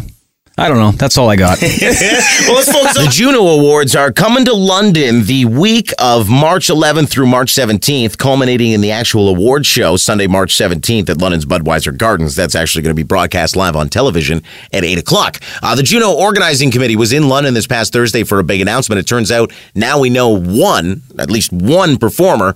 I 0.61 0.67
don't 0.67 0.77
know. 0.77 0.91
That's 0.91 1.17
all 1.17 1.27
I 1.27 1.37
got. 1.37 1.59
well, 1.61 1.69
let's 1.71 2.71
focus 2.71 2.95
on 2.95 3.05
the 3.05 3.09
Juno 3.11 3.39
Awards 3.47 3.95
are 3.95 4.11
coming 4.11 4.45
to 4.45 4.53
London 4.53 5.23
the 5.23 5.45
week 5.45 5.91
of 5.97 6.29
March 6.29 6.67
11th 6.67 7.09
through 7.09 7.25
March 7.25 7.51
17th, 7.51 8.15
culminating 8.19 8.71
in 8.71 8.81
the 8.81 8.91
actual 8.91 9.27
award 9.27 9.65
show 9.65 9.97
Sunday, 9.97 10.27
March 10.27 10.53
17th 10.53 11.09
at 11.09 11.17
London's 11.17 11.47
Budweiser 11.47 11.97
Gardens. 11.97 12.35
That's 12.35 12.53
actually 12.53 12.83
going 12.83 12.95
to 12.95 12.99
be 12.99 13.01
broadcast 13.01 13.55
live 13.55 13.75
on 13.75 13.89
television 13.89 14.43
at 14.71 14.83
8 14.83 14.99
o'clock. 14.99 15.39
Uh, 15.63 15.73
the 15.73 15.81
Juno 15.81 16.11
Organizing 16.11 16.69
Committee 16.69 16.95
was 16.95 17.11
in 17.11 17.27
London 17.27 17.55
this 17.55 17.65
past 17.65 17.91
Thursday 17.91 18.23
for 18.23 18.37
a 18.37 18.43
big 18.43 18.61
announcement. 18.61 18.99
It 18.99 19.07
turns 19.07 19.31
out 19.31 19.51
now 19.73 19.99
we 19.99 20.11
know 20.11 20.29
one, 20.29 21.01
at 21.17 21.31
least 21.31 21.51
one 21.51 21.97
performer 21.97 22.53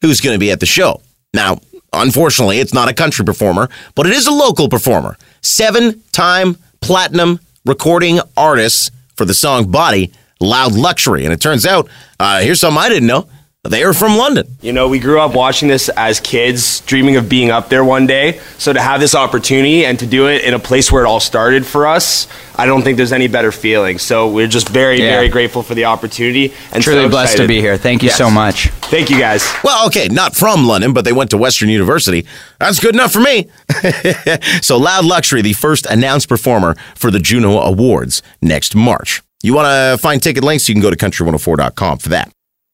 who's 0.00 0.20
going 0.20 0.34
to 0.34 0.40
be 0.40 0.50
at 0.50 0.58
the 0.58 0.66
show. 0.66 1.00
Now, 1.32 1.60
unfortunately, 1.92 2.58
it's 2.58 2.74
not 2.74 2.88
a 2.88 2.94
country 2.94 3.24
performer, 3.24 3.68
but 3.94 4.08
it 4.08 4.12
is 4.12 4.26
a 4.26 4.32
local 4.32 4.68
performer. 4.68 5.16
Seven 5.40 6.02
time 6.10 6.56
platinum 6.80 7.40
recording 7.64 8.20
artists 8.36 8.90
for 9.16 9.24
the 9.24 9.34
song 9.34 9.70
Body, 9.70 10.12
Loud 10.40 10.72
Luxury. 10.72 11.24
And 11.24 11.32
it 11.32 11.40
turns 11.40 11.64
out, 11.64 11.88
uh, 12.20 12.40
here's 12.40 12.60
something 12.60 12.82
I 12.82 12.88
didn't 12.88 13.06
know 13.06 13.28
They 13.66 13.82
are 13.82 13.94
from 13.94 14.18
London. 14.18 14.58
You 14.60 14.74
know, 14.74 14.88
we 14.88 14.98
grew 14.98 15.18
up 15.18 15.34
watching 15.34 15.68
this 15.68 15.88
as 15.88 16.20
kids, 16.20 16.80
dreaming 16.82 17.16
of 17.16 17.30
being 17.30 17.50
up 17.50 17.70
there 17.70 17.82
one 17.82 18.06
day. 18.06 18.38
So 18.58 18.74
to 18.74 18.80
have 18.80 19.00
this 19.00 19.14
opportunity 19.14 19.86
and 19.86 19.98
to 20.00 20.06
do 20.06 20.28
it 20.28 20.44
in 20.44 20.52
a 20.52 20.58
place 20.58 20.92
where 20.92 21.02
it 21.02 21.06
all 21.06 21.18
started 21.18 21.64
for 21.64 21.86
us, 21.86 22.28
I 22.56 22.66
don't 22.66 22.82
think 22.82 22.98
there's 22.98 23.12
any 23.12 23.26
better 23.26 23.50
feeling. 23.50 23.98
So 23.98 24.28
we're 24.28 24.48
just 24.48 24.68
very, 24.68 25.00
Yeah. 25.00 25.12
very 25.12 25.30
grateful 25.30 25.62
for 25.62 25.74
the 25.74 25.86
opportunity 25.86 26.52
and 26.72 26.84
Truly 26.84 27.04
so 27.04 27.08
blessed 27.08 27.38
to 27.38 27.46
be 27.48 27.60
here. 27.62 27.78
Thank 27.78 28.02
you 28.02 28.08
Yes. 28.10 28.18
so 28.18 28.30
much. 28.30 28.68
Thank 28.82 29.08
you 29.08 29.18
guys. 29.18 29.42
Well, 29.64 29.86
okay, 29.86 30.08
not 30.08 30.36
from 30.36 30.66
London, 30.66 30.92
but 30.92 31.06
they 31.06 31.12
went 31.12 31.30
to 31.30 31.38
Western 31.38 31.70
University. 31.70 32.26
That's 32.60 32.78
good 32.80 32.94
enough 32.94 33.12
for 33.12 33.20
me. 33.20 33.48
so, 34.60 34.76
Loud 34.76 35.06
Luxury, 35.06 35.40
the 35.40 35.54
first 35.54 35.86
announced 35.86 36.28
performer 36.28 36.76
for 36.94 37.10
the 37.10 37.18
Juno 37.18 37.58
Awards 37.60 38.20
next 38.42 38.76
March. 38.76 39.22
You 39.42 39.54
want 39.54 39.66
to 39.66 39.96
find 40.02 40.22
ticket 40.22 40.44
links? 40.44 40.68
You 40.68 40.74
can 40.74 40.82
go 40.82 40.90
to 40.90 40.96
country104.com 40.96 41.96
for 41.98 42.10
that. 42.10 42.30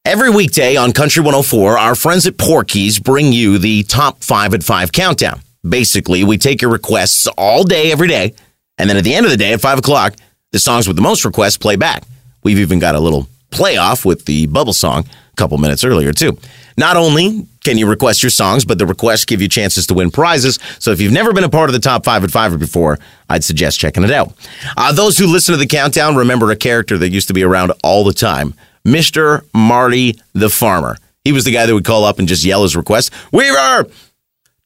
Every 0.07 0.31
weekday 0.31 0.77
on 0.77 0.93
Country 0.93 1.21
104, 1.21 1.77
our 1.77 1.95
friends 1.95 2.27
at 2.27 2.39
Porky's 2.39 2.99
bring 2.99 3.35
you 3.35 3.59
the 3.59 3.83
top 3.83 4.25
five 4.25 4.55
at 4.55 4.63
five 4.63 4.93
countdown. 4.93 5.43
Basically, 5.63 6.25
we 6.25 6.39
take 6.39 6.63
your 6.63 6.71
requests 6.71 7.27
all 7.37 7.65
day, 7.65 7.93
every 7.93 8.09
day, 8.09 8.33
and 8.79 8.89
then 8.89 8.97
at 8.97 9.05
the 9.05 9.15
end 9.15 9.27
of 9.27 9.31
the 9.31 9.37
day 9.37 9.53
at 9.53 9.61
five 9.61 9.79
o'clock, 9.79 10.15
the 10.53 10.59
songs 10.59 10.87
with 10.87 10.97
the 10.97 11.03
most 11.03 11.27
requests 11.27 11.59
play 11.59 11.77
back. 11.77 12.05
We've 12.43 12.61
even 12.61 12.79
got 12.79 12.95
a 12.95 12.99
little 12.99 13.29
playoff 13.51 14.07
with 14.07 14.25
the 14.25 14.47
bubble 14.47 14.73
song 14.73 15.05
a 15.05 15.37
couple 15.37 15.59
minutes 15.59 15.85
earlier, 15.85 16.15
too. 16.15 16.39
Not 16.79 16.97
only 16.97 17.47
can 17.63 17.77
you 17.77 17.87
request 17.87 18.23
your 18.23 18.31
songs, 18.31 18.65
but 18.65 18.79
the 18.79 18.87
requests 18.87 19.27
give 19.27 19.43
you 19.43 19.49
chances 19.49 19.87
to 19.89 19.95
win 19.95 20.11
prizes. 20.11 20.59
So 20.79 20.93
if 20.93 21.01
you've 21.03 21.13
never 21.13 21.35
been 21.35 21.45
a 21.45 21.51
part 21.51 21.69
of 21.69 21.75
the 21.75 21.79
top 21.79 22.07
five 22.07 22.25
at 22.25 22.31
five 22.31 22.59
before, 22.59 22.99
I'd 23.29 23.45
suggest 23.45 23.79
checking 23.79 24.05
it 24.05 24.11
out. 24.11 24.33
Uh, 24.79 24.93
those 24.93 25.19
who 25.19 25.27
listen 25.27 25.53
to 25.53 25.59
the 25.59 25.67
countdown 25.67 26.17
remember 26.17 26.51
a 26.51 26.57
character 26.57 26.97
that 26.97 27.11
used 27.11 27.29
to 27.29 27.35
be 27.35 27.43
around 27.43 27.75
all 27.85 28.03
the 28.03 28.15
time 28.15 28.55
Mr. 28.85 29.45
Marty 29.55 30.19
the 30.33 30.51
Farmer. 30.51 30.97
He 31.25 31.33
was 31.33 31.45
the 31.45 31.53
guy 31.53 31.67
that 31.67 31.75
would 31.75 31.85
call 31.85 32.05
up 32.05 32.19
and 32.19 32.27
just 32.27 32.45
yell 32.45 32.63
his 32.63 32.77
request 32.77 33.13
Weaver! 33.33 33.87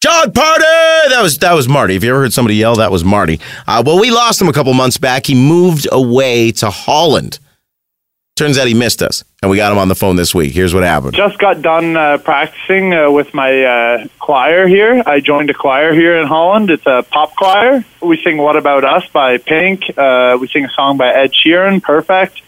Jon 0.00 0.33
Pardi! 0.33 1.09
That 1.09 1.21
was 1.23 1.38
that 1.38 1.54
was 1.54 1.66
Marty. 1.66 1.97
If 1.97 2.04
you 2.04 2.11
ever 2.11 2.21
heard 2.21 2.33
somebody 2.35 2.56
yell, 2.56 2.76
that 2.76 2.90
was 2.90 3.02
Marty. 3.04 3.40
Uh, 3.66 3.83
well, 3.85 3.99
we 3.99 4.11
lost 4.11 4.38
him 4.40 4.49
a 4.49 4.52
couple 4.52 4.75
months 4.75 4.99
back. 4.99 5.25
He 5.25 5.35
moved 5.35 5.88
away 5.90 6.52
to 6.52 6.68
Holland. 6.68 7.38
Turns 8.37 8.59
out 8.59 8.66
he 8.66 8.75
missed 8.75 9.00
us, 9.00 9.25
and 9.40 9.50
we 9.50 9.56
got 9.56 9.71
him 9.73 9.78
on 9.78 9.88
the 9.88 9.94
phone 9.94 10.16
this 10.16 10.35
week. 10.35 10.52
Here's 10.52 10.75
what 10.75 10.83
happened. 10.83 11.14
Just 11.14 11.38
got 11.38 11.62
done 11.62 11.97
uh, 11.97 12.18
practicing 12.18 12.92
uh, 12.92 13.11
with 13.11 13.33
my 13.33 13.62
uh, 13.62 14.06
choir 14.18 14.66
here. 14.66 15.02
I 15.06 15.21
joined 15.21 15.50
a 15.50 15.54
choir 15.54 15.94
here 15.94 16.16
in 16.16 16.26
Holland. 16.26 16.68
It's 16.68 16.85
a 16.85 17.04
pop 17.09 17.35
choir. 17.37 17.85
We 18.02 18.21
sing 18.23 18.37
"What 18.37 18.56
About 18.56 18.85
Us" 18.85 19.06
by 19.09 19.38
Pink. 19.38 19.85
Uh, 19.97 20.37
we 20.38 20.49
sing 20.49 20.64
a 20.64 20.71
song 20.71 20.99
by 20.99 21.14
Ed 21.14 21.30
Sheeran, 21.33 21.83
"Perfect." 21.83 22.42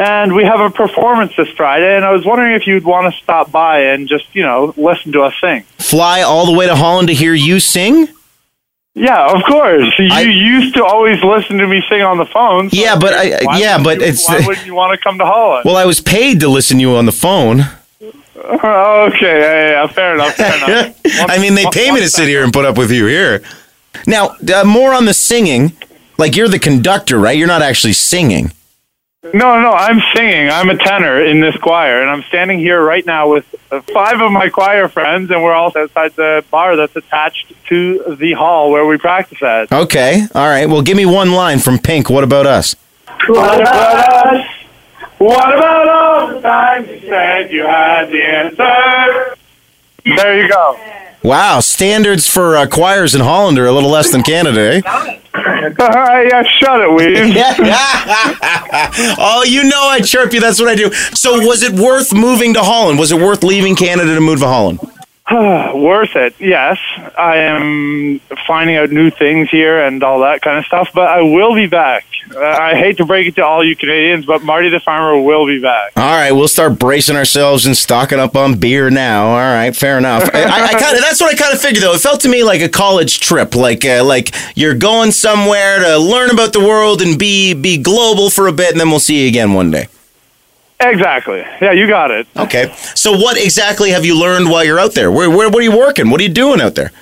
And 0.00 0.32
we 0.32 0.44
have 0.44 0.60
a 0.60 0.70
performance 0.70 1.32
this 1.36 1.48
Friday, 1.50 1.96
and 1.96 2.04
I 2.04 2.12
was 2.12 2.24
wondering 2.24 2.54
if 2.54 2.68
you'd 2.68 2.84
want 2.84 3.12
to 3.12 3.20
stop 3.20 3.50
by 3.50 3.80
and 3.80 4.06
just, 4.08 4.26
you 4.32 4.42
know, 4.44 4.72
listen 4.76 5.10
to 5.12 5.22
us 5.22 5.34
sing. 5.40 5.64
Fly 5.78 6.22
all 6.22 6.46
the 6.46 6.52
way 6.52 6.66
to 6.66 6.76
Holland 6.76 7.08
to 7.08 7.14
hear 7.14 7.34
you 7.34 7.58
sing? 7.58 8.06
Yeah, 8.94 9.26
of 9.32 9.42
course. 9.44 9.92
You 9.98 10.08
I- 10.12 10.20
used 10.22 10.74
to 10.76 10.84
always 10.84 11.20
listen 11.22 11.58
to 11.58 11.66
me 11.66 11.82
sing 11.88 12.02
on 12.02 12.16
the 12.18 12.26
phone. 12.26 12.70
so 12.70 12.76
Yeah, 12.80 12.96
but 12.96 13.12
I- 13.14 13.44
why 13.44 13.58
yeah, 13.58 13.78
but 13.82 13.98
you- 13.98 14.04
it's- 14.06 14.28
why 14.28 14.40
wouldn't 14.46 14.66
you 14.66 14.74
want 14.74 14.92
to 14.96 15.02
come 15.02 15.18
to 15.18 15.26
Holland? 15.26 15.64
Well, 15.64 15.76
I 15.76 15.84
was 15.84 16.00
paid 16.00 16.38
to 16.40 16.48
listen 16.48 16.76
to 16.76 16.80
you 16.80 16.94
on 16.94 17.06
the 17.06 17.12
phone. 17.12 17.66
okay, 18.36 19.40
yeah, 19.40 19.70
yeah, 19.82 19.86
fair 19.88 20.14
enough. 20.14 20.34
Fair 20.34 20.54
enough. 20.56 20.94
I 21.28 21.38
mean, 21.38 21.54
they 21.56 21.66
pay 21.72 21.90
me 21.90 22.00
to 22.00 22.08
sit 22.08 22.28
here 22.28 22.44
and 22.44 22.52
put 22.52 22.64
up 22.64 22.78
with 22.78 22.90
you 22.92 23.06
here. 23.06 23.42
Now, 24.06 24.36
uh, 24.54 24.62
more 24.64 24.94
on 24.94 25.06
the 25.06 25.14
singing. 25.14 25.72
Like, 26.18 26.34
you're 26.36 26.48
the 26.48 26.58
conductor, 26.58 27.18
right? 27.18 27.36
You're 27.36 27.46
not 27.48 27.62
actually 27.62 27.92
singing. 27.92 28.52
No, 29.24 29.60
no, 29.60 29.72
I'm 29.72 30.00
singing. 30.14 30.48
I'm 30.48 30.70
a 30.70 30.76
tenor 30.76 31.20
in 31.24 31.40
this 31.40 31.56
choir, 31.56 32.00
and 32.00 32.08
I'm 32.08 32.22
standing 32.28 32.60
here 32.60 32.80
right 32.80 33.04
now 33.04 33.28
with 33.28 33.52
uh, 33.68 33.80
five 33.92 34.20
of 34.20 34.30
my 34.30 34.48
choir 34.48 34.86
friends, 34.86 35.32
and 35.32 35.42
we're 35.42 35.52
all 35.52 35.72
outside 35.76 36.12
the 36.12 36.44
bar 36.52 36.76
that's 36.76 36.94
attached 36.94 37.52
to 37.66 38.16
the 38.16 38.34
hall 38.34 38.70
where 38.70 38.86
we 38.86 38.96
practice 38.96 39.42
at. 39.42 39.72
Okay. 39.72 40.22
All 40.36 40.46
right. 40.46 40.66
Well, 40.66 40.82
give 40.82 40.96
me 40.96 41.04
one 41.04 41.32
line 41.32 41.58
from 41.58 41.80
Pink. 41.80 42.08
What 42.08 42.22
about 42.22 42.46
us? 42.46 42.76
What 43.26 43.60
about 43.60 44.26
us? 44.34 44.46
What 45.18 45.52
about 45.52 45.88
all 45.88 46.28
the 46.28 46.40
times 46.40 46.88
you 46.88 47.00
said 47.00 47.50
you 47.50 47.62
had 47.62 48.10
the 48.10 48.22
answer? 48.22 49.36
There 50.04 50.40
you 50.40 50.48
go. 50.48 50.78
Wow. 51.24 51.58
Standards 51.58 52.28
for 52.28 52.56
uh, 52.56 52.68
choirs 52.68 53.16
in 53.16 53.22
Holland 53.22 53.58
are 53.58 53.66
a 53.66 53.72
little 53.72 53.90
less 53.90 54.12
than 54.12 54.22
Canada, 54.22 54.74
eh? 54.76 55.17
yeah, 55.78 56.42
shut 56.58 56.80
it, 56.80 56.92
Weed. 56.92 57.16
oh, 59.18 59.44
you 59.46 59.64
know 59.64 59.88
I 59.88 60.00
chirp 60.00 60.32
you. 60.32 60.40
That's 60.40 60.60
what 60.60 60.68
I 60.68 60.74
do. 60.74 60.92
So, 61.14 61.46
was 61.46 61.62
it 61.62 61.72
worth 61.72 62.14
moving 62.14 62.54
to 62.54 62.60
Holland? 62.60 62.98
Was 62.98 63.12
it 63.12 63.20
worth 63.20 63.42
leaving 63.42 63.76
Canada 63.76 64.14
to 64.14 64.20
move 64.20 64.40
to 64.40 64.46
Holland? 64.46 64.80
Worth 65.30 66.16
it, 66.16 66.34
yes. 66.38 66.78
I 67.18 67.36
am 67.36 68.20
finding 68.46 68.76
out 68.76 68.90
new 68.90 69.10
things 69.10 69.50
here 69.50 69.84
and 69.84 70.02
all 70.02 70.20
that 70.20 70.40
kind 70.40 70.58
of 70.58 70.64
stuff, 70.64 70.88
but 70.94 71.06
I 71.06 71.20
will 71.20 71.54
be 71.54 71.66
back. 71.66 72.06
Uh, 72.34 72.40
I 72.40 72.74
hate 72.74 72.98
to 72.98 73.04
break 73.04 73.26
it 73.26 73.36
to 73.36 73.44
all 73.44 73.64
you 73.64 73.74
Canadians, 73.74 74.26
but 74.26 74.42
Marty 74.42 74.68
the 74.68 74.80
Farmer 74.80 75.20
will 75.20 75.46
be 75.46 75.60
back. 75.60 75.92
All 75.96 76.02
right, 76.02 76.32
we'll 76.32 76.48
start 76.48 76.78
bracing 76.78 77.16
ourselves 77.16 77.66
and 77.66 77.76
stocking 77.76 78.18
up 78.18 78.36
on 78.36 78.58
beer 78.58 78.90
now. 78.90 79.28
All 79.28 79.36
right, 79.36 79.74
fair 79.74 79.98
enough. 79.98 80.28
I, 80.34 80.42
I, 80.42 80.64
I 80.66 80.72
kind 80.72 80.96
of 80.96 81.02
that's 81.02 81.20
what 81.20 81.32
I 81.32 81.36
kind 81.36 81.54
of 81.54 81.60
figured 81.60 81.82
though. 81.82 81.94
It 81.94 82.00
felt 82.00 82.20
to 82.22 82.28
me 82.28 82.44
like 82.44 82.60
a 82.60 82.68
college 82.68 83.20
trip, 83.20 83.54
like 83.54 83.84
uh, 83.84 84.04
like 84.04 84.34
you're 84.54 84.74
going 84.74 85.10
somewhere 85.10 85.78
to 85.78 85.98
learn 85.98 86.30
about 86.30 86.52
the 86.52 86.60
world 86.60 87.00
and 87.02 87.18
be 87.18 87.54
be 87.54 87.78
global 87.78 88.30
for 88.30 88.46
a 88.46 88.52
bit, 88.52 88.72
and 88.72 88.80
then 88.80 88.90
we'll 88.90 89.00
see 89.00 89.22
you 89.22 89.28
again 89.28 89.54
one 89.54 89.70
day. 89.70 89.88
Exactly. 90.80 91.40
Yeah, 91.60 91.72
you 91.72 91.88
got 91.88 92.10
it. 92.10 92.26
Okay. 92.36 92.72
So, 92.94 93.12
what 93.12 93.36
exactly 93.36 93.90
have 93.90 94.04
you 94.04 94.18
learned 94.18 94.48
while 94.48 94.64
you're 94.64 94.78
out 94.78 94.94
there? 94.94 95.10
Where, 95.10 95.28
where 95.28 95.48
what 95.48 95.58
are 95.58 95.62
you 95.62 95.76
working? 95.76 96.08
What 96.10 96.20
are 96.20 96.24
you 96.24 96.28
doing 96.28 96.60
out 96.60 96.76
there? 96.76 96.92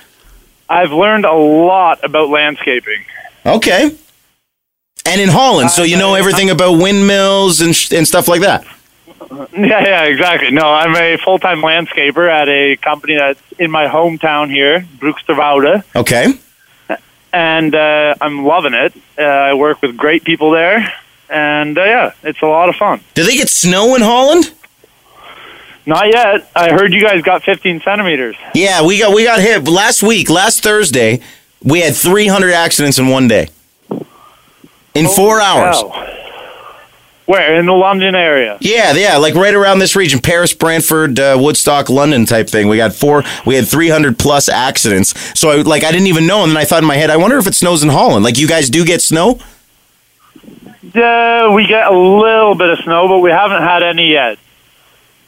I've 0.69 0.91
learned 0.91 1.25
a 1.25 1.33
lot 1.33 2.03
about 2.03 2.29
landscaping. 2.29 3.03
Okay. 3.45 3.95
And 5.07 5.21
in 5.21 5.29
Holland, 5.29 5.71
so 5.71 5.83
you 5.83 5.97
know 5.97 6.15
everything 6.15 6.49
about 6.49 6.73
windmills 6.77 7.61
and 7.61 7.75
sh- 7.75 7.91
and 7.93 8.07
stuff 8.07 8.27
like 8.27 8.41
that. 8.41 8.65
Yeah, 9.29 9.81
yeah, 9.83 10.03
exactly. 10.03 10.51
No, 10.51 10.65
I'm 10.71 10.95
a 10.95 11.17
full-time 11.17 11.61
landscaper 11.61 12.29
at 12.29 12.47
a 12.47 12.77
company 12.77 13.15
that's 13.17 13.41
in 13.59 13.69
my 13.71 13.87
hometown 13.87 14.49
here, 14.49 14.87
Broeksterwoude, 14.99 15.83
Okay. 15.95 16.33
and 17.33 17.75
uh, 17.75 18.15
I'm 18.21 18.45
loving 18.45 18.73
it. 18.73 18.93
Uh, 19.17 19.23
I 19.23 19.53
work 19.55 19.81
with 19.81 19.97
great 19.97 20.23
people 20.23 20.51
there, 20.51 20.93
and 21.29 21.77
uh, 21.77 21.83
yeah, 21.83 22.11
it's 22.23 22.41
a 22.41 22.45
lot 22.45 22.69
of 22.69 22.75
fun. 22.75 23.01
Do 23.15 23.23
they 23.23 23.35
get 23.35 23.49
snow 23.49 23.95
in 23.95 24.01
Holland? 24.01 24.53
Not 25.85 26.07
yet. 26.13 26.49
I 26.55 26.69
heard 26.71 26.93
you 26.93 27.01
guys 27.01 27.21
got 27.21 27.43
15 27.43 27.81
centimeters. 27.81 28.35
Yeah, 28.53 28.85
we 28.85 28.99
got 28.99 29.13
we 29.15 29.23
got 29.23 29.39
hit 29.41 29.67
last 29.67 30.03
week, 30.03 30.29
last 30.29 30.61
Thursday. 30.63 31.21
We 31.63 31.81
had 31.81 31.95
300 31.95 32.53
accidents 32.53 32.99
in 32.99 33.07
one 33.07 33.27
day. 33.27 33.49
In 34.97 35.07
4 35.07 35.41
hours. 35.41 35.83
Wow. 35.83 36.13
Where 37.27 37.59
in 37.59 37.65
the 37.65 37.73
London 37.73 38.15
area? 38.15 38.57
Yeah, 38.61 38.93
yeah, 38.93 39.17
like 39.17 39.35
right 39.35 39.53
around 39.53 39.79
this 39.79 39.97
region, 39.97 40.21
Paris, 40.21 40.53
Brantford, 40.53 41.19
uh, 41.19 41.37
Woodstock, 41.37 41.89
London 41.89 42.25
type 42.25 42.49
thing. 42.49 42.69
We 42.69 42.77
got 42.77 42.93
four, 42.93 43.21
we 43.45 43.55
had 43.55 43.67
300 43.67 44.17
plus 44.17 44.47
accidents. 44.47 45.13
So 45.37 45.49
I 45.49 45.55
like 45.57 45.83
I 45.83 45.91
didn't 45.91 46.07
even 46.07 46.25
know 46.25 46.43
and 46.43 46.51
then 46.51 46.57
I 46.57 46.63
thought 46.63 46.83
in 46.83 46.87
my 46.87 46.95
head, 46.95 47.09
I 47.09 47.17
wonder 47.17 47.37
if 47.37 47.45
it 47.45 47.53
snows 47.53 47.83
in 47.83 47.89
Holland. 47.89 48.23
Like 48.23 48.37
you 48.37 48.47
guys 48.47 48.69
do 48.69 48.85
get 48.85 49.01
snow? 49.01 49.39
Yeah, 50.95 51.53
we 51.53 51.67
get 51.67 51.87
a 51.87 51.97
little 51.97 52.55
bit 52.55 52.69
of 52.69 52.79
snow, 52.79 53.09
but 53.09 53.19
we 53.19 53.29
haven't 53.29 53.61
had 53.61 53.83
any 53.83 54.13
yet. 54.13 54.39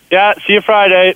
Yeah, 0.09 0.35
see 0.47 0.53
you 0.53 0.61
Friday. 0.61 1.15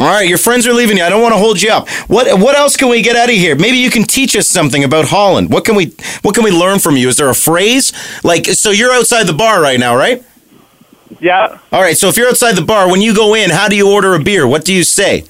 All 0.00 0.06
right, 0.06 0.28
your 0.28 0.38
friends 0.38 0.66
are 0.66 0.72
leaving 0.72 0.96
you. 0.96 1.02
I 1.02 1.08
don't 1.08 1.22
want 1.22 1.34
to 1.34 1.38
hold 1.38 1.60
you 1.60 1.70
up. 1.70 1.88
What 2.08 2.38
what 2.38 2.56
else 2.56 2.76
can 2.76 2.88
we 2.88 3.02
get 3.02 3.16
out 3.16 3.28
of 3.28 3.34
here? 3.34 3.56
Maybe 3.56 3.78
you 3.78 3.90
can 3.90 4.04
teach 4.04 4.36
us 4.36 4.48
something 4.48 4.84
about 4.84 5.06
Holland. 5.06 5.50
What 5.50 5.64
can 5.64 5.74
we 5.74 5.92
what 6.22 6.34
can 6.34 6.44
we 6.44 6.50
learn 6.52 6.78
from 6.78 6.96
you? 6.96 7.08
Is 7.08 7.16
there 7.16 7.28
a 7.28 7.34
phrase? 7.34 7.92
Like 8.22 8.46
so 8.46 8.70
you're 8.70 8.92
outside 8.92 9.26
the 9.26 9.32
bar 9.32 9.60
right 9.60 9.80
now, 9.80 9.96
right? 9.96 10.22
Yeah, 11.20 11.58
All 11.72 11.80
right, 11.80 11.96
so 11.96 12.06
if 12.08 12.16
you're 12.16 12.28
outside 12.28 12.54
the 12.54 12.62
bar, 12.62 12.88
when 12.88 13.00
you 13.00 13.12
go 13.12 13.34
in, 13.34 13.50
how 13.50 13.66
do 13.66 13.74
you 13.74 13.90
order 13.90 14.14
a 14.14 14.20
beer? 14.22 14.46
What 14.46 14.64
do 14.64 14.72
you 14.72 14.84
say? 14.84 15.24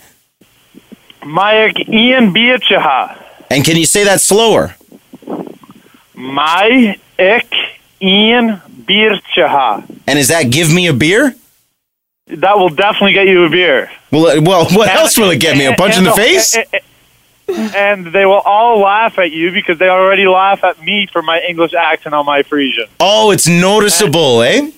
my 1.24 1.72
Ian 1.88 2.34
Biertjeha. 2.34 3.16
And 3.50 3.64
can 3.64 3.76
you 3.76 3.86
say 3.86 4.04
that 4.04 4.20
slower? 4.20 4.74
My 6.14 6.98
ik 7.18 7.54
Ian 8.02 8.60
Biertjeha. 8.86 9.84
And 10.06 10.18
is 10.18 10.28
that 10.28 10.50
give 10.50 10.72
me 10.72 10.86
a 10.88 10.92
beer? 10.92 11.34
That 12.28 12.58
will 12.58 12.68
definitely 12.68 13.14
get 13.14 13.26
you 13.26 13.44
a 13.44 13.50
beer. 13.50 13.90
Well, 14.10 14.38
uh, 14.38 14.42
well, 14.42 14.66
what 14.70 14.88
else 14.88 15.16
will 15.16 15.30
it 15.30 15.40
get 15.40 15.56
me? 15.56 15.66
A 15.66 15.74
punch 15.74 15.96
in 15.96 16.04
the 16.04 16.12
face? 16.12 16.56
And 17.48 18.12
they 18.12 18.26
will 18.26 18.42
all 18.44 18.80
laugh 18.80 19.18
at 19.18 19.32
you 19.32 19.50
because 19.50 19.78
they 19.78 19.88
already 19.88 20.26
laugh 20.26 20.62
at 20.64 20.82
me 20.82 21.08
for 21.10 21.22
my 21.22 21.40
English 21.48 21.72
accent 21.72 22.14
on 22.14 22.26
my 22.26 22.42
Frisian. 22.42 22.86
Oh, 23.00 23.30
it's 23.30 23.48
noticeable, 23.48 24.42
eh? 24.42 24.70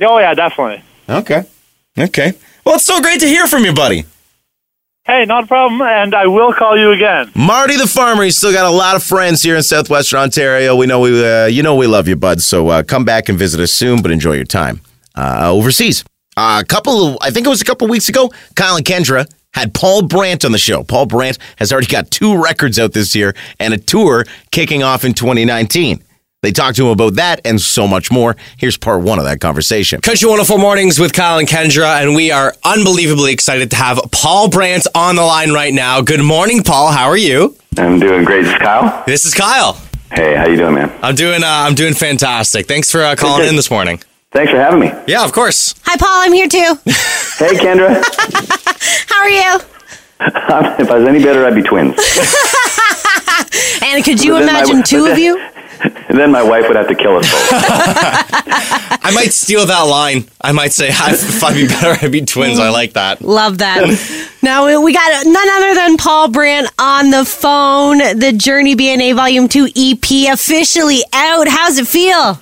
Oh 0.00 0.18
yeah, 0.18 0.34
definitely. 0.34 0.82
Okay. 1.08 1.44
Okay. 1.98 2.34
Well, 2.64 2.74
it's 2.76 2.84
so 2.84 3.00
great 3.00 3.20
to 3.20 3.26
hear 3.26 3.46
from 3.46 3.64
you, 3.64 3.72
buddy. 3.72 4.04
Hey, 5.04 5.24
not 5.24 5.44
a 5.44 5.46
problem, 5.46 5.80
and 5.80 6.14
I 6.14 6.26
will 6.26 6.52
call 6.52 6.78
you 6.78 6.92
again. 6.92 7.32
Marty 7.34 7.76
the 7.76 7.86
farmer, 7.86 8.22
he's 8.22 8.36
still 8.36 8.52
got 8.52 8.66
a 8.66 8.70
lot 8.70 8.94
of 8.94 9.02
friends 9.02 9.42
here 9.42 9.56
in 9.56 9.62
southwestern 9.62 10.20
Ontario. 10.20 10.76
We 10.76 10.86
know 10.86 11.00
we, 11.00 11.26
uh, 11.26 11.46
you 11.46 11.62
know, 11.62 11.74
we 11.74 11.86
love 11.86 12.06
you, 12.06 12.16
bud. 12.16 12.42
So 12.42 12.68
uh, 12.68 12.82
come 12.82 13.04
back 13.04 13.28
and 13.28 13.38
visit 13.38 13.60
us 13.60 13.72
soon, 13.72 14.02
but 14.02 14.10
enjoy 14.10 14.34
your 14.34 14.44
time 14.44 14.82
uh, 15.16 15.50
overseas. 15.50 16.04
Uh, 16.36 16.60
a 16.62 16.64
couple 16.64 17.08
of, 17.08 17.18
I 17.20 17.30
think 17.30 17.46
it 17.46 17.50
was 17.50 17.60
a 17.60 17.64
couple 17.64 17.88
weeks 17.88 18.08
ago, 18.08 18.32
Kyle 18.54 18.76
and 18.76 18.84
Kendra 18.84 19.26
had 19.52 19.74
Paul 19.74 20.02
Brandt 20.02 20.44
on 20.44 20.52
the 20.52 20.58
show. 20.58 20.84
Paul 20.84 21.06
Brandt 21.06 21.38
has 21.56 21.72
already 21.72 21.88
got 21.88 22.10
two 22.10 22.40
records 22.40 22.78
out 22.78 22.92
this 22.92 23.14
year 23.16 23.34
and 23.58 23.74
a 23.74 23.78
tour 23.78 24.24
kicking 24.52 24.82
off 24.82 25.04
in 25.04 25.12
2019. 25.12 26.02
They 26.42 26.52
talked 26.52 26.76
to 26.76 26.86
him 26.86 26.92
about 26.92 27.16
that 27.16 27.42
and 27.44 27.60
so 27.60 27.86
much 27.86 28.10
more. 28.10 28.34
Here's 28.56 28.78
part 28.78 29.02
one 29.02 29.18
of 29.18 29.26
that 29.26 29.40
conversation. 29.40 30.00
Country 30.00 30.26
104 30.26 30.58
Mornings 30.58 30.98
with 30.98 31.12
Kyle 31.12 31.38
and 31.38 31.46
Kendra, 31.46 32.00
and 32.00 32.14
we 32.14 32.30
are 32.30 32.54
unbelievably 32.64 33.32
excited 33.32 33.70
to 33.72 33.76
have 33.76 34.00
Paul 34.10 34.48
Brandt 34.48 34.86
on 34.94 35.16
the 35.16 35.22
line 35.22 35.52
right 35.52 35.74
now. 35.74 36.00
Good 36.00 36.22
morning, 36.22 36.62
Paul. 36.62 36.92
How 36.92 37.08
are 37.08 37.16
you? 37.16 37.56
I'm 37.76 37.98
doing 37.98 38.24
great. 38.24 38.44
This 38.44 38.52
is 38.54 38.58
Kyle. 38.58 39.04
This 39.06 39.24
is 39.26 39.34
Kyle. 39.34 39.78
Hey, 40.10 40.34
how 40.34 40.46
you 40.48 40.56
doing, 40.56 40.74
man? 40.74 40.98
I'm 41.02 41.14
doing. 41.14 41.42
Uh, 41.44 41.46
I'm 41.46 41.74
doing 41.74 41.92
fantastic. 41.92 42.66
Thanks 42.66 42.90
for 42.90 43.02
uh, 43.02 43.16
calling 43.16 43.46
in 43.46 43.56
this 43.56 43.70
morning. 43.70 44.00
Thanks 44.32 44.52
for 44.52 44.58
having 44.58 44.78
me. 44.80 44.92
Yeah, 45.08 45.24
of 45.24 45.32
course. 45.32 45.74
Hi, 45.84 45.96
Paul. 45.96 46.08
I'm 46.24 46.32
here 46.32 46.48
too. 46.48 46.78
Hey, 47.40 47.54
Kendra. 47.56 47.94
How 49.08 49.20
are 49.22 49.30
you? 49.30 49.60
if 50.20 50.90
I 50.90 50.98
was 50.98 51.08
any 51.08 51.22
better, 51.24 51.46
I'd 51.46 51.54
be 51.54 51.62
twins. 51.62 51.96
And 53.82 54.04
could 54.04 54.22
you 54.22 54.32
But 54.32 54.44
my- 54.44 54.50
imagine 54.50 54.76
but 54.80 54.86
two 54.86 55.02
then- 55.04 55.12
of 55.12 55.18
you? 55.18 55.42
Then 56.10 56.30
my 56.30 56.42
wife 56.42 56.66
would 56.68 56.76
have 56.76 56.86
to 56.88 56.94
kill 56.94 57.16
us 57.16 57.30
both. 57.30 57.50
I 59.02 59.10
might 59.14 59.32
steal 59.32 59.64
that 59.66 59.80
line. 59.82 60.26
I 60.42 60.52
might 60.52 60.72
say, 60.72 60.88
if 60.90 61.42
I'd 61.42 61.54
be 61.54 61.66
better, 61.66 62.04
I'd 62.04 62.12
be 62.12 62.20
twins. 62.26 62.58
I 62.58 62.68
like 62.68 62.92
that. 62.92 63.22
Love 63.22 63.58
that. 63.58 63.88
now 64.42 64.66
we- 64.66 64.76
we 64.76 64.92
got 64.92 65.24
none 65.26 65.48
other 65.48 65.74
than 65.74 65.96
Paul 65.96 66.28
Brandt 66.28 66.70
on 66.78 67.10
the 67.10 67.24
phone. 67.24 67.98
The 68.18 68.32
Journey 68.36 68.76
BNA 68.76 69.14
Volume 69.16 69.48
2 69.48 69.68
EP 69.74 70.30
officially 70.32 71.00
out. 71.14 71.48
How's 71.48 71.78
it 71.78 71.88
feel? 71.88 72.38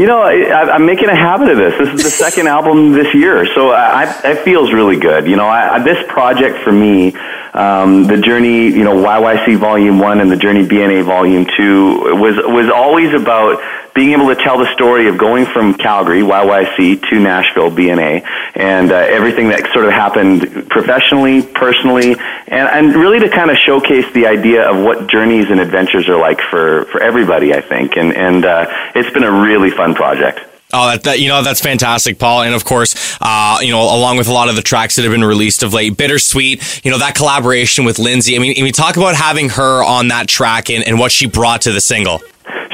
You 0.00 0.06
know, 0.06 0.22
I, 0.22 0.72
I'm 0.72 0.86
making 0.86 1.10
a 1.10 1.14
habit 1.14 1.50
of 1.50 1.58
this. 1.58 1.74
This 1.76 1.90
is 1.90 2.02
the 2.02 2.10
second 2.10 2.46
album 2.56 2.92
this 2.92 3.12
year, 3.12 3.44
so 3.54 3.68
I, 3.68 4.04
I, 4.04 4.30
it 4.30 4.38
feels 4.46 4.72
really 4.72 4.96
good. 4.96 5.26
You 5.28 5.36
know, 5.36 5.44
I, 5.44 5.74
I, 5.74 5.78
this 5.82 6.02
project 6.08 6.64
for 6.64 6.72
me, 6.72 7.10
um, 7.52 8.04
the 8.04 8.16
Journey, 8.16 8.66
you 8.66 8.84
know, 8.84 8.96
YYC 8.96 9.58
Volume 9.58 9.98
One 9.98 10.20
and 10.20 10.30
the 10.30 10.36
Journey 10.36 10.66
BNA 10.66 11.04
Volume 11.04 11.46
Two 11.56 12.16
was 12.16 12.36
was 12.36 12.70
always 12.70 13.12
about 13.12 13.60
being 13.94 14.12
able 14.12 14.28
to 14.28 14.36
tell 14.36 14.56
the 14.58 14.72
story 14.72 15.08
of 15.08 15.18
going 15.18 15.46
from 15.46 15.74
Calgary 15.74 16.20
YYC 16.20 17.08
to 17.08 17.18
Nashville 17.18 17.70
BNA 17.70 18.24
and 18.54 18.92
uh, 18.92 18.94
everything 18.94 19.48
that 19.48 19.72
sort 19.72 19.84
of 19.84 19.92
happened 19.92 20.68
professionally, 20.70 21.42
personally, 21.42 22.12
and 22.46 22.68
and 22.68 22.94
really 22.94 23.18
to 23.20 23.28
kind 23.28 23.50
of 23.50 23.56
showcase 23.56 24.06
the 24.12 24.26
idea 24.26 24.68
of 24.68 24.82
what 24.84 25.08
journeys 25.08 25.50
and 25.50 25.60
adventures 25.60 26.08
are 26.08 26.18
like 26.18 26.40
for 26.50 26.84
for 26.86 27.02
everybody. 27.02 27.52
I 27.52 27.60
think, 27.60 27.96
and 27.96 28.12
and 28.14 28.44
uh, 28.44 28.66
it's 28.94 29.10
been 29.10 29.24
a 29.24 29.42
really 29.42 29.70
fun 29.70 29.94
project. 29.94 30.49
Oh, 30.72 30.90
that, 30.90 31.02
that 31.04 31.20
you 31.20 31.28
know 31.28 31.42
that's 31.42 31.60
fantastic, 31.60 32.18
Paul. 32.18 32.42
And 32.42 32.54
of 32.54 32.64
course, 32.64 33.16
uh, 33.20 33.58
you 33.60 33.72
know, 33.72 33.82
along 33.82 34.18
with 34.18 34.28
a 34.28 34.32
lot 34.32 34.48
of 34.48 34.56
the 34.56 34.62
tracks 34.62 34.96
that 34.96 35.02
have 35.02 35.12
been 35.12 35.24
released 35.24 35.62
of 35.62 35.74
late, 35.74 35.96
bittersweet. 35.96 36.84
You 36.84 36.90
know 36.90 36.98
that 36.98 37.14
collaboration 37.14 37.84
with 37.84 37.98
Lindsay. 37.98 38.36
I 38.36 38.38
mean, 38.38 38.54
I 38.58 38.62
mean, 38.62 38.72
talk 38.72 38.96
about 38.96 39.14
having 39.14 39.48
her 39.50 39.82
on 39.82 40.08
that 40.08 40.28
track 40.28 40.70
and, 40.70 40.86
and 40.86 40.98
what 40.98 41.12
she 41.12 41.26
brought 41.26 41.62
to 41.62 41.72
the 41.72 41.80
single. 41.80 42.20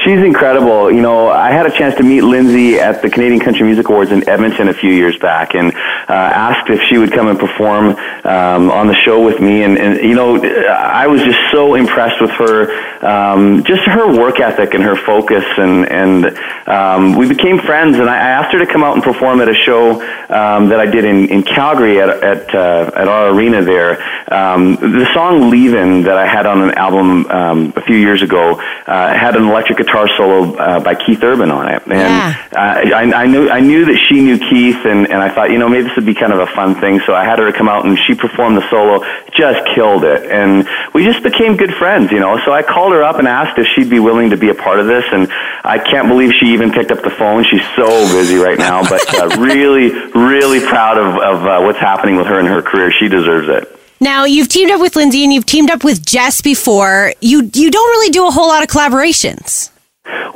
She's 0.07 0.23
incredible. 0.23 0.89
You 0.89 1.01
know, 1.01 1.27
I 1.27 1.51
had 1.51 1.65
a 1.65 1.69
chance 1.69 1.95
to 1.95 2.03
meet 2.03 2.21
Lindsay 2.21 2.79
at 2.79 3.01
the 3.01 3.09
Canadian 3.09 3.41
Country 3.41 3.65
Music 3.65 3.89
Awards 3.89 4.13
in 4.13 4.29
Edmonton 4.29 4.69
a 4.69 4.73
few 4.73 4.93
years 4.93 5.17
back, 5.19 5.53
and 5.53 5.73
uh, 5.75 6.13
asked 6.13 6.69
if 6.69 6.79
she 6.87 6.97
would 6.97 7.11
come 7.11 7.27
and 7.27 7.37
perform 7.37 7.89
um, 8.23 8.71
on 8.71 8.87
the 8.87 8.95
show 9.03 9.25
with 9.25 9.41
me. 9.41 9.63
And, 9.63 9.77
and 9.77 9.99
you 9.99 10.15
know, 10.15 10.37
I 10.37 11.07
was 11.07 11.21
just 11.23 11.37
so 11.51 11.75
impressed 11.75 12.21
with 12.21 12.31
her, 12.31 13.05
um, 13.05 13.65
just 13.65 13.81
her 13.81 14.17
work 14.17 14.39
ethic 14.39 14.75
and 14.75 14.83
her 14.83 14.95
focus, 14.95 15.43
and 15.57 15.91
and 15.91 16.37
um, 16.69 17.17
we 17.17 17.27
became 17.27 17.59
friends. 17.59 17.99
And 17.99 18.09
I 18.09 18.15
asked 18.15 18.53
her 18.53 18.59
to 18.59 18.71
come 18.71 18.85
out 18.85 18.95
and 18.95 19.03
perform 19.03 19.41
at 19.41 19.49
a 19.49 19.55
show 19.55 20.01
um, 20.29 20.69
that 20.69 20.79
I 20.79 20.85
did 20.85 21.03
in, 21.03 21.27
in 21.27 21.43
Calgary 21.43 21.99
at 21.99 22.07
at 22.23 22.55
uh, 22.55 22.91
at 22.95 23.09
our 23.09 23.31
arena 23.31 23.61
there. 23.61 24.01
Um, 24.31 24.75
the 24.75 25.09
song 25.13 25.51
"Leavin" 25.51 26.05
that 26.05 26.17
I 26.17 26.27
had 26.27 26.45
on 26.45 26.61
an 26.61 26.75
album 26.75 27.25
um, 27.25 27.73
a 27.75 27.81
few 27.81 27.97
years 27.97 28.21
ago 28.21 28.53
uh, 28.87 29.13
had 29.13 29.35
an 29.35 29.43
electric 29.43 29.79
guitar 29.79 29.96
solo 30.05 30.53
uh, 30.57 30.79
by 30.79 30.93
Keith 30.93 31.23
Urban 31.23 31.49
on 31.49 31.67
it, 31.73 31.81
and 31.87 31.93
Yeah. 31.93 32.35
uh, 32.53 32.95
I, 32.95 33.23
I 33.23 33.25
knew 33.25 33.49
I 33.49 33.59
knew 33.61 33.85
that 33.85 33.97
she 34.07 34.21
knew 34.21 34.37
Keith, 34.37 34.85
and, 34.85 35.09
and 35.09 35.19
I 35.23 35.33
thought, 35.33 35.49
you 35.49 35.57
know, 35.57 35.67
maybe 35.67 35.87
this 35.87 35.95
would 35.95 36.05
be 36.05 36.13
kind 36.13 36.31
of 36.33 36.39
a 36.39 36.47
fun 36.47 36.75
thing. 36.79 36.99
So 37.07 37.15
I 37.15 37.23
had 37.23 37.39
her 37.39 37.51
come 37.51 37.67
out, 37.69 37.85
and 37.85 37.97
she 38.05 38.13
performed 38.13 38.57
the 38.57 38.69
solo, 38.69 39.03
just 39.33 39.65
killed 39.73 40.03
it, 40.03 40.29
and 40.29 40.67
we 40.93 41.03
just 41.03 41.23
became 41.23 41.57
good 41.57 41.73
friends, 41.73 42.11
you 42.11 42.19
know. 42.19 42.37
So 42.45 42.51
I 42.51 42.61
called 42.61 42.93
her 42.93 43.01
up 43.01 43.17
and 43.17 43.27
asked 43.27 43.57
if 43.57 43.65
she'd 43.73 43.89
be 43.89 43.99
willing 43.99 44.29
to 44.29 44.37
be 44.37 44.49
a 44.49 44.55
part 44.55 44.79
of 44.79 44.85
this, 44.85 45.05
and 45.11 45.27
I 45.63 45.79
can't 45.79 46.07
believe 46.07 46.33
she 46.39 46.53
even 46.53 46.71
picked 46.71 46.91
up 46.91 47.01
the 47.01 47.09
phone. 47.17 47.43
She's 47.49 47.65
so 47.75 47.87
busy 48.13 48.35
right 48.35 48.59
now, 48.59 48.83
but 48.87 49.01
uh, 49.15 49.27
really, 49.39 49.89
really 50.13 50.59
proud 50.59 50.97
of, 50.99 51.15
of 51.17 51.45
uh, 51.47 51.61
what's 51.65 51.79
happening 51.79 52.17
with 52.17 52.27
her 52.27 52.39
in 52.39 52.45
her 52.45 52.61
career. 52.61 52.91
She 52.91 53.07
deserves 53.07 53.47
it. 53.49 53.73
Now 53.99 54.25
you've 54.25 54.47
teamed 54.47 54.69
up 54.69 54.79
with 54.79 54.95
Lindsay 54.95 55.23
and 55.23 55.33
you've 55.33 55.47
teamed 55.47 55.71
up 55.71 55.83
with 55.83 56.05
Jess 56.05 56.39
before. 56.41 57.13
You 57.19 57.49
you 57.51 57.71
don't 57.71 57.89
really 57.89 58.11
do 58.11 58.27
a 58.27 58.29
whole 58.29 58.47
lot 58.47 58.61
of 58.61 58.69
collaborations. 58.69 59.71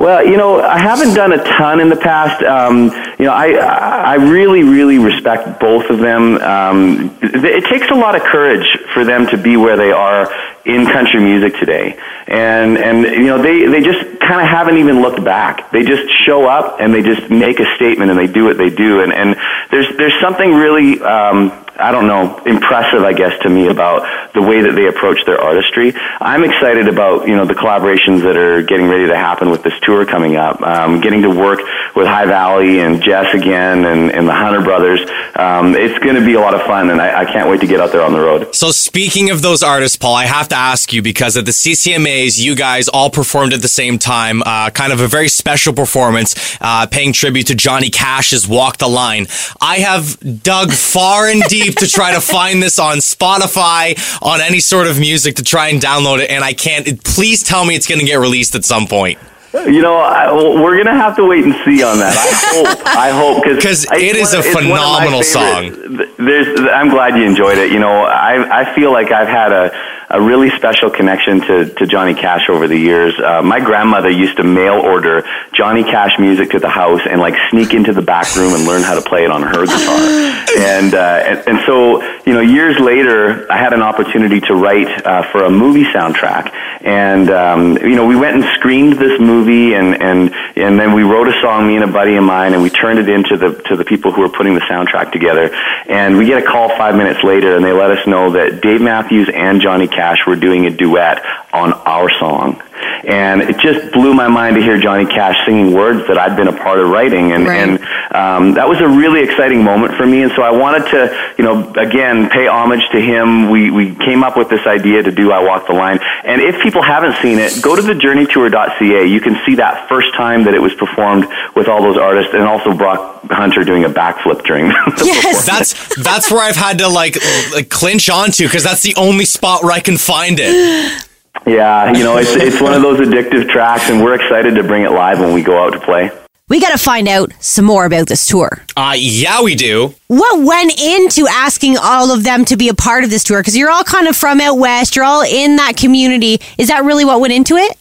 Well, 0.01 0.25
you 0.25 0.35
know, 0.35 0.59
I 0.59 0.79
haven't 0.79 1.13
done 1.13 1.31
a 1.31 1.43
ton 1.43 1.79
in 1.79 1.89
the 1.89 1.95
past. 1.95 2.41
Um, 2.41 2.85
you 3.19 3.25
know, 3.25 3.33
I 3.33 3.51
I 3.51 4.15
really 4.15 4.63
really 4.63 4.97
respect 4.97 5.59
both 5.59 5.91
of 5.91 5.99
them. 5.99 6.41
Um, 6.41 7.19
it 7.21 7.65
takes 7.69 7.87
a 7.91 7.93
lot 7.93 8.15
of 8.15 8.23
courage 8.23 8.65
for 8.95 9.05
them 9.05 9.27
to 9.27 9.37
be 9.37 9.57
where 9.57 9.77
they 9.77 9.91
are 9.91 10.27
in 10.65 10.87
country 10.87 11.21
music 11.21 11.53
today, 11.59 11.99
and 12.25 12.79
and 12.79 13.03
you 13.03 13.27
know 13.27 13.43
they 13.43 13.67
they 13.67 13.81
just 13.81 14.19
kind 14.21 14.41
of 14.41 14.47
haven't 14.47 14.77
even 14.77 15.03
looked 15.03 15.23
back. 15.23 15.69
They 15.69 15.83
just 15.83 16.11
show 16.25 16.47
up 16.47 16.81
and 16.81 16.91
they 16.91 17.03
just 17.03 17.29
make 17.29 17.59
a 17.59 17.75
statement 17.75 18.09
and 18.09 18.19
they 18.19 18.25
do 18.25 18.45
what 18.45 18.57
they 18.57 18.71
do, 18.71 19.01
and 19.01 19.13
and 19.13 19.35
there's 19.69 19.95
there's 19.97 20.19
something 20.19 20.51
really. 20.51 20.99
Um, 20.99 21.61
I 21.81 21.91
don't 21.91 22.05
know, 22.05 22.37
impressive, 22.45 23.01
I 23.01 23.13
guess, 23.13 23.33
to 23.41 23.49
me 23.49 23.67
about 23.67 24.05
the 24.33 24.41
way 24.41 24.61
that 24.61 24.73
they 24.73 24.87
approach 24.87 25.25
their 25.25 25.41
artistry. 25.41 25.93
I'm 26.21 26.43
excited 26.43 26.87
about, 26.87 27.27
you 27.27 27.35
know, 27.35 27.45
the 27.45 27.55
collaborations 27.55 28.21
that 28.21 28.37
are 28.37 28.61
getting 28.61 28.87
ready 28.87 29.07
to 29.07 29.17
happen 29.17 29.49
with 29.49 29.63
this 29.63 29.73
tour 29.81 29.90
coming 30.05 30.35
up. 30.35 30.61
Um, 30.61 31.01
getting 31.01 31.21
to 31.23 31.29
work 31.29 31.59
with 31.95 32.07
High 32.07 32.25
Valley 32.25 32.79
and 32.79 33.01
Jess 33.01 33.33
again 33.33 33.85
and, 33.85 34.11
and 34.11 34.27
the 34.27 34.33
Hunter 34.33 34.61
Brothers. 34.61 35.01
Um, 35.35 35.75
it's 35.75 35.97
going 35.99 36.15
to 36.15 36.25
be 36.25 36.33
a 36.33 36.39
lot 36.39 36.53
of 36.53 36.61
fun, 36.61 36.89
and 36.89 37.01
I, 37.01 37.21
I 37.21 37.25
can't 37.25 37.49
wait 37.49 37.61
to 37.61 37.67
get 37.67 37.79
out 37.79 37.91
there 37.91 38.03
on 38.03 38.13
the 38.13 38.19
road. 38.19 38.55
So 38.55 38.71
speaking 38.71 39.29
of 39.29 39.41
those 39.41 39.63
artists, 39.63 39.97
Paul, 39.97 40.15
I 40.15 40.25
have 40.25 40.47
to 40.49 40.55
ask 40.55 40.93
you 40.93 41.01
because 41.01 41.37
at 41.37 41.45
the 41.45 41.51
CCMAs, 41.51 42.39
you 42.39 42.55
guys 42.55 42.87
all 42.87 43.09
performed 43.09 43.53
at 43.53 43.61
the 43.61 43.67
same 43.67 43.97
time, 43.99 44.41
uh, 44.43 44.69
kind 44.69 44.93
of 44.93 44.99
a 44.99 45.07
very 45.07 45.27
special 45.27 45.73
performance, 45.73 46.57
uh, 46.61 46.87
paying 46.87 47.13
tribute 47.13 47.47
to 47.47 47.55
Johnny 47.55 47.89
Cash's 47.89 48.47
"Walk 48.47 48.77
the 48.77 48.87
Line." 48.87 49.27
I 49.59 49.79
have 49.79 50.43
dug 50.43 50.71
far 50.71 51.27
and 51.27 51.41
deep 51.43 51.75
to 51.77 51.87
try 51.87 52.13
to 52.13 52.21
find 52.21 52.61
this 52.61 52.79
on 52.79 52.97
Spotify, 52.97 53.97
on 54.21 54.41
any 54.41 54.59
sort 54.59 54.87
of 54.87 54.99
music 54.99 55.35
to 55.35 55.43
try 55.43 55.69
and 55.69 55.81
download 55.81 56.19
it, 56.19 56.29
and 56.29 56.43
I 56.43 56.53
can't. 56.53 57.03
Please 57.03 57.43
tell 57.43 57.65
me 57.65 57.75
it's 57.75 57.87
going 57.87 57.99
to 57.99 58.05
get 58.05 58.15
released 58.15 58.55
at 58.55 58.65
some 58.65 58.87
point. 58.87 59.19
You 59.53 59.81
know, 59.81 59.97
I, 59.97 60.31
we're 60.33 60.75
going 60.75 60.85
to 60.85 60.93
have 60.93 61.15
to 61.17 61.25
wait 61.25 61.43
and 61.43 61.53
see 61.65 61.83
on 61.83 61.97
that. 61.99 62.15
I 62.15 62.31
hope. 62.55 62.87
I 62.87 63.09
hope 63.11 63.43
Because 63.43 63.85
it 63.91 64.15
is 64.15 64.33
a 64.33 64.41
phenomenal 64.41 65.23
song. 65.23 65.71
There's, 66.17 66.59
I'm 66.71 66.89
glad 66.89 67.17
you 67.17 67.23
enjoyed 67.23 67.57
it. 67.57 67.71
You 67.71 67.79
know, 67.79 68.03
I 68.03 68.61
I 68.61 68.75
feel 68.75 68.91
like 68.93 69.11
I've 69.11 69.27
had 69.27 69.51
a 69.51 69.71
a 70.13 70.21
really 70.21 70.49
special 70.51 70.89
connection 70.89 71.41
to, 71.41 71.65
to 71.75 71.87
Johnny 71.87 72.13
Cash 72.13 72.49
over 72.49 72.67
the 72.67 72.77
years. 72.77 73.13
Uh, 73.19 73.41
my 73.41 73.59
grandmother 73.59 74.09
used 74.09 74.37
to 74.37 74.43
mail 74.43 74.73
order 74.73 75.25
Johnny 75.53 75.83
Cash 75.83 76.19
music 76.19 76.51
to 76.51 76.59
the 76.59 76.69
house 76.69 77.01
and 77.09 77.21
like 77.21 77.35
sneak 77.49 77.73
into 77.73 77.93
the 77.93 78.01
back 78.01 78.35
room 78.35 78.53
and 78.53 78.65
learn 78.65 78.83
how 78.83 78.95
to 78.95 79.01
play 79.01 79.23
it 79.23 79.31
on 79.31 79.41
her 79.41 79.65
guitar. 79.65 79.99
and, 80.57 80.93
uh, 80.93 81.23
and 81.25 81.41
and 81.47 81.59
so 81.65 82.01
you 82.25 82.33
know, 82.33 82.41
years 82.41 82.79
later, 82.79 83.51
I 83.51 83.57
had 83.57 83.73
an 83.73 83.81
opportunity 83.81 84.39
to 84.41 84.55
write 84.55 85.05
uh, 85.05 85.23
for 85.31 85.43
a 85.43 85.49
movie 85.49 85.83
soundtrack, 85.83 86.53
and 86.81 87.29
um, 87.29 87.77
you 87.77 87.95
know, 87.95 88.05
we 88.05 88.15
went 88.15 88.35
and 88.35 88.45
screened 88.55 88.93
this 88.93 89.19
movie, 89.19 89.73
and 89.73 90.01
and 90.01 90.33
and 90.55 90.79
then 90.79 90.93
we 90.93 91.03
wrote 91.03 91.27
a 91.27 91.41
song, 91.41 91.67
me 91.67 91.75
and 91.75 91.83
a 91.83 91.91
buddy 91.91 92.15
of 92.15 92.23
mine, 92.23 92.53
and 92.53 92.61
we 92.61 92.69
turned 92.69 92.99
it 92.99 93.09
into 93.09 93.37
the 93.37 93.61
to 93.69 93.75
the 93.75 93.85
people 93.85 94.11
who 94.11 94.21
were 94.21 94.29
putting 94.29 94.53
the 94.53 94.61
soundtrack 94.61 95.11
together. 95.11 95.53
And 95.89 96.17
we 96.17 96.25
get 96.25 96.43
a 96.43 96.45
call 96.45 96.69
five 96.69 96.95
minutes 96.95 97.23
later, 97.23 97.55
and 97.55 97.65
they 97.65 97.73
let 97.73 97.91
us 97.91 98.05
know 98.07 98.31
that 98.31 98.61
Dave 98.61 98.81
Matthews 98.81 99.29
and 99.33 99.61
Johnny 99.61 99.87
Cash 99.87 100.00
were 100.27 100.35
doing 100.35 100.65
a 100.65 100.69
duet 100.69 101.23
on 101.53 101.73
our 101.73 102.09
song. 102.19 102.61
And 103.03 103.41
it 103.41 103.57
just 103.57 103.91
blew 103.93 104.13
my 104.13 104.27
mind 104.27 104.55
to 104.55 104.61
hear 104.61 104.79
Johnny 104.79 105.05
Cash 105.05 105.45
singing 105.45 105.73
words 105.73 106.07
that 106.07 106.17
I'd 106.17 106.35
been 106.35 106.47
a 106.47 106.53
part 106.53 106.79
of 106.79 106.89
writing, 106.89 107.31
and 107.31 107.47
and 107.47 107.79
um, 108.13 108.53
that 108.53 108.67
was 108.67 108.79
a 108.79 108.87
really 108.87 109.21
exciting 109.21 109.63
moment 109.63 109.95
for 109.95 110.05
me. 110.05 110.21
And 110.21 110.31
so 110.33 110.43
I 110.43 110.51
wanted 110.51 110.89
to, 110.91 111.33
you 111.37 111.43
know, 111.43 111.73
again 111.73 112.29
pay 112.29 112.47
homage 112.47 112.87
to 112.91 113.01
him. 113.01 113.49
We 113.49 113.71
we 113.71 113.95
came 113.95 114.23
up 114.23 114.37
with 114.37 114.49
this 114.49 114.65
idea 114.67 115.01
to 115.03 115.11
do 115.11 115.31
"I 115.31 115.43
Walk 115.43 115.67
the 115.67 115.73
Line." 115.73 115.99
And 116.23 116.41
if 116.41 116.61
people 116.61 116.81
haven't 116.81 117.15
seen 117.21 117.39
it, 117.39 117.61
go 117.61 117.75
to 117.75 117.81
thejourneytour.ca. 117.81 119.05
You 119.05 119.21
can 119.21 119.39
see 119.45 119.55
that 119.55 119.89
first 119.89 120.13
time 120.15 120.43
that 120.43 120.53
it 120.53 120.61
was 120.61 120.73
performed 120.75 121.27
with 121.55 121.67
all 121.67 121.81
those 121.81 121.97
artists, 121.97 122.33
and 122.33 122.43
also 122.43 122.73
Brock 122.73 123.23
Hunter 123.29 123.63
doing 123.63 123.83
a 123.83 123.89
backflip 123.89 124.43
during. 124.43 124.67
the 124.97 125.05
Yes, 125.05 125.45
that's 125.45 125.95
that's 125.95 126.31
where 126.31 126.41
I've 126.41 126.55
had 126.55 126.79
to 126.79 126.87
like, 126.87 127.17
like 127.53 127.69
clinch 127.69 128.09
onto 128.09 128.45
because 128.45 128.63
that's 128.63 128.83
the 128.83 128.93
only 128.95 129.25
spot 129.25 129.63
where 129.63 129.71
I 129.71 129.79
can 129.79 129.97
find 129.97 130.37
it. 130.39 131.03
Yeah, 131.45 131.91
you 131.93 132.03
know, 132.03 132.17
it's 132.17 132.31
it's 132.35 132.61
one 132.61 132.73
of 132.73 132.81
those 132.81 132.99
addictive 132.99 133.49
tracks, 133.49 133.89
and 133.89 134.03
we're 134.03 134.15
excited 134.15 134.55
to 134.55 134.63
bring 134.63 134.83
it 134.83 134.91
live 134.91 135.19
when 135.19 135.33
we 135.33 135.41
go 135.41 135.63
out 135.63 135.71
to 135.71 135.79
play. 135.79 136.11
we 136.49 136.59
got 136.59 136.71
to 136.71 136.77
find 136.77 137.07
out 137.07 137.31
some 137.39 137.65
more 137.65 137.85
about 137.85 138.07
this 138.07 138.25
tour. 138.27 138.63
Uh, 138.75 138.93
yeah, 138.97 139.41
we 139.41 139.55
do. 139.55 139.95
What 140.07 140.43
went 140.45 140.79
into 140.79 141.25
asking 141.29 141.77
all 141.77 142.11
of 142.11 142.23
them 142.23 142.43
to 142.45 142.57
be 142.57 142.67
a 142.69 142.73
part 142.73 143.03
of 143.05 143.09
this 143.09 143.23
tour? 143.23 143.39
Because 143.39 143.57
you're 143.57 143.71
all 143.71 143.83
kind 143.85 144.07
of 144.07 144.15
from 144.15 144.41
out 144.41 144.57
west, 144.57 144.95
you're 144.95 145.05
all 145.05 145.23
in 145.23 145.55
that 145.55 145.77
community. 145.77 146.39
Is 146.57 146.67
that 146.67 146.83
really 146.83 147.05
what 147.05 147.21
went 147.21 147.33
into 147.33 147.55
it? 147.55 147.77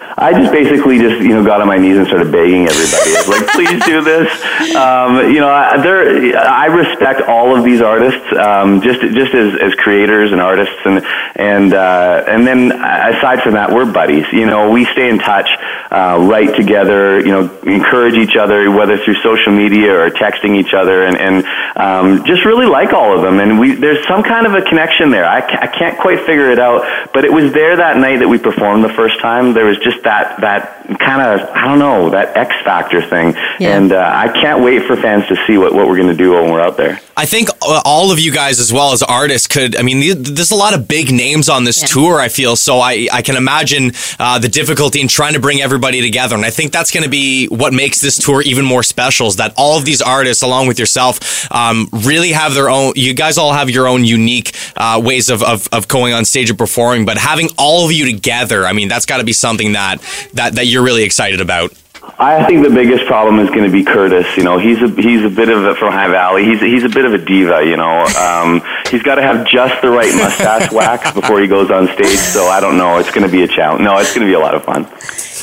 I 0.00 0.32
just 0.32 0.50
basically 0.50 0.98
just 0.98 1.22
you 1.22 1.28
know 1.28 1.44
got 1.44 1.60
on 1.60 1.68
my 1.68 1.78
knees 1.78 1.96
and 1.96 2.04
started 2.06 2.32
begging 2.32 2.66
everybody, 2.66 3.14
I 3.14 3.22
was 3.22 3.28
like, 3.28 3.46
please 3.54 3.84
do 3.84 4.02
this. 4.02 4.26
Um, 4.74 5.30
you 5.30 5.38
know, 5.38 5.48
I, 5.48 5.80
there 5.80 6.36
I 6.36 6.66
respect 6.66 7.28
all 7.28 7.56
of 7.56 7.64
these 7.64 7.80
artists, 7.80 8.26
um, 8.36 8.82
just 8.82 9.00
just 9.00 9.32
as, 9.34 9.54
as 9.60 9.74
creators 9.76 10.32
and 10.32 10.40
artists, 10.40 10.74
and 10.84 10.98
and 11.36 11.72
uh, 11.74 12.24
and 12.26 12.44
then 12.44 12.72
aside 12.72 13.42
from 13.42 13.54
that, 13.54 13.70
we're 13.70 13.90
buddies. 13.90 14.26
You 14.32 14.46
know, 14.46 14.70
we 14.72 14.84
stay 14.86 15.08
in 15.08 15.20
touch, 15.20 15.48
uh, 15.92 16.18
write 16.28 16.56
together, 16.56 17.20
you 17.20 17.30
know, 17.30 17.56
encourage 17.62 18.14
each 18.14 18.34
other, 18.34 18.72
whether 18.72 18.98
through 18.98 19.22
social 19.22 19.52
media 19.52 19.94
or 19.94 20.10
texting 20.10 20.56
each 20.56 20.74
other, 20.74 21.06
and 21.06 21.16
and 21.16 21.44
um, 21.76 22.24
just 22.26 22.44
really 22.44 22.66
like 22.66 22.92
all 22.92 23.14
of 23.14 23.22
them. 23.22 23.38
And 23.38 23.60
we 23.60 23.76
there's 23.76 24.04
some 24.08 24.24
kind 24.24 24.44
of 24.44 24.54
a 24.54 24.62
connection 24.62 25.10
there. 25.10 25.24
I, 25.24 25.38
I 25.38 25.68
can't 25.68 25.96
quite 26.00 26.18
figure 26.26 26.50
it 26.50 26.58
out, 26.58 26.82
but 27.14 27.24
it 27.24 27.32
was 27.32 27.52
there 27.52 27.76
that 27.76 27.96
night 27.96 28.18
that 28.18 28.28
we 28.28 28.38
performed 28.38 28.82
the 28.82 28.92
first 28.94 29.20
time. 29.20 29.54
There 29.54 29.66
was 29.66 29.78
just 29.84 30.02
that 30.04 30.40
that 30.40 30.98
kind 30.98 31.22
of 31.22 31.48
I 31.50 31.64
don't 31.68 31.78
know 31.78 32.10
that 32.10 32.36
X 32.36 32.54
factor 32.64 33.00
thing, 33.02 33.34
Yeah. 33.60 33.76
and 33.76 33.92
uh, 33.92 33.98
I 34.12 34.28
can't 34.28 34.64
wait 34.64 34.84
for 34.84 34.96
fans 34.96 35.26
to 35.28 35.36
see 35.46 35.56
what 35.58 35.72
what 35.74 35.86
we're 35.86 35.96
going 35.96 36.08
to 36.08 36.14
do 36.16 36.32
when 36.32 36.50
we're 36.50 36.60
out 36.60 36.76
there. 36.76 36.98
I 37.16 37.26
think 37.26 37.48
uh, 37.62 37.80
all 37.84 38.10
of 38.10 38.18
you 38.18 38.32
guys, 38.32 38.58
as 38.58 38.72
well 38.72 38.92
as 38.92 39.00
artists, 39.02 39.46
could. 39.46 39.76
I 39.76 39.82
mean, 39.82 40.00
there's 40.20 40.50
a 40.50 40.56
lot 40.56 40.74
of 40.74 40.88
big 40.88 41.12
names 41.12 41.48
on 41.48 41.62
this 41.62 41.80
tour. 41.92 42.18
I 42.20 42.28
feel 42.28 42.56
so. 42.56 42.80
I 42.80 43.06
I 43.12 43.22
can 43.22 43.36
imagine 43.36 43.92
uh, 44.18 44.38
the 44.40 44.48
difficulty 44.48 45.00
in 45.00 45.06
trying 45.06 45.34
to 45.34 45.40
bring 45.40 45.60
everybody 45.60 46.00
together, 46.00 46.34
and 46.34 46.44
I 46.44 46.50
think 46.50 46.72
that's 46.72 46.90
going 46.90 47.04
to 47.04 47.10
be 47.10 47.46
what 47.46 47.72
makes 47.72 48.00
this 48.00 48.18
tour 48.18 48.42
even 48.42 48.64
more 48.64 48.82
special. 48.82 49.28
Is 49.28 49.36
that 49.36 49.54
all 49.56 49.78
of 49.78 49.84
these 49.84 50.02
artists, 50.02 50.42
along 50.42 50.66
with 50.66 50.78
yourself, 50.80 51.20
um, 51.52 51.88
really 51.92 52.32
have 52.32 52.54
their 52.54 52.68
own. 52.68 52.94
You 52.96 53.14
guys 53.14 53.38
all 53.38 53.52
have 53.52 53.70
your 53.70 53.86
own 53.86 54.04
unique 54.04 54.52
uh, 54.76 55.00
ways 55.04 55.28
of, 55.30 55.42
of 55.44 55.68
of 55.70 55.86
going 55.86 56.14
on 56.14 56.24
stage 56.24 56.50
and 56.50 56.58
performing, 56.58 57.04
but 57.04 57.16
having 57.18 57.48
all 57.58 57.84
of 57.86 57.92
you 57.92 58.06
together, 58.12 58.66
I 58.66 58.72
mean, 58.72 58.88
that's 58.88 59.06
got 59.06 59.18
to 59.18 59.24
be 59.24 59.32
something 59.32 59.73
that 59.74 60.00
that 60.34 60.54
that 60.54 60.66
you're 60.66 60.82
really 60.82 61.04
excited 61.04 61.40
about. 61.40 61.72
I 62.18 62.44
think 62.44 62.62
the 62.62 62.70
biggest 62.72 63.06
problem 63.06 63.38
is 63.40 63.48
going 63.48 63.64
to 63.64 63.70
be 63.70 63.82
Curtis. 63.82 64.36
You 64.36 64.44
know, 64.44 64.58
he's 64.58 64.80
a 64.82 64.88
he's 64.88 65.24
a 65.24 65.30
bit 65.30 65.48
of 65.48 65.64
a 65.64 65.74
from 65.74 65.92
High 65.92 66.08
Valley. 66.08 66.44
He's 66.44 66.62
a, 66.62 66.66
he's 66.66 66.84
a 66.84 66.88
bit 66.88 67.04
of 67.04 67.14
a 67.14 67.18
diva. 67.18 67.64
You 67.64 67.76
know, 67.76 68.04
um, 68.20 68.62
he's 68.90 69.02
got 69.02 69.16
to 69.16 69.22
have 69.22 69.46
just 69.46 69.80
the 69.82 69.90
right 69.90 70.14
mustache 70.14 70.70
wax 70.72 71.12
before 71.12 71.40
he 71.40 71.48
goes 71.48 71.70
on 71.70 71.88
stage. 71.88 72.18
So 72.18 72.46
I 72.46 72.60
don't 72.60 72.76
know. 72.76 72.98
It's 72.98 73.10
going 73.10 73.26
to 73.26 73.32
be 73.32 73.42
a 73.42 73.48
challenge. 73.48 73.82
No, 73.82 73.98
it's 73.98 74.14
going 74.14 74.26
to 74.26 74.30
be 74.30 74.34
a 74.34 74.38
lot 74.38 74.54
of 74.54 74.64
fun. 74.64 74.86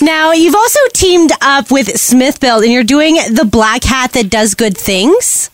Now, 0.01 0.31
you've 0.31 0.55
also 0.55 0.79
teamed 0.93 1.31
up 1.41 1.71
with 1.71 1.87
Smithbilt 1.87 2.63
and 2.63 2.71
you're 2.71 2.83
doing 2.83 3.15
the 3.31 3.45
black 3.45 3.83
hat 3.83 4.13
that 4.13 4.29
does 4.29 4.55
good 4.55 4.77
things. 4.77 5.49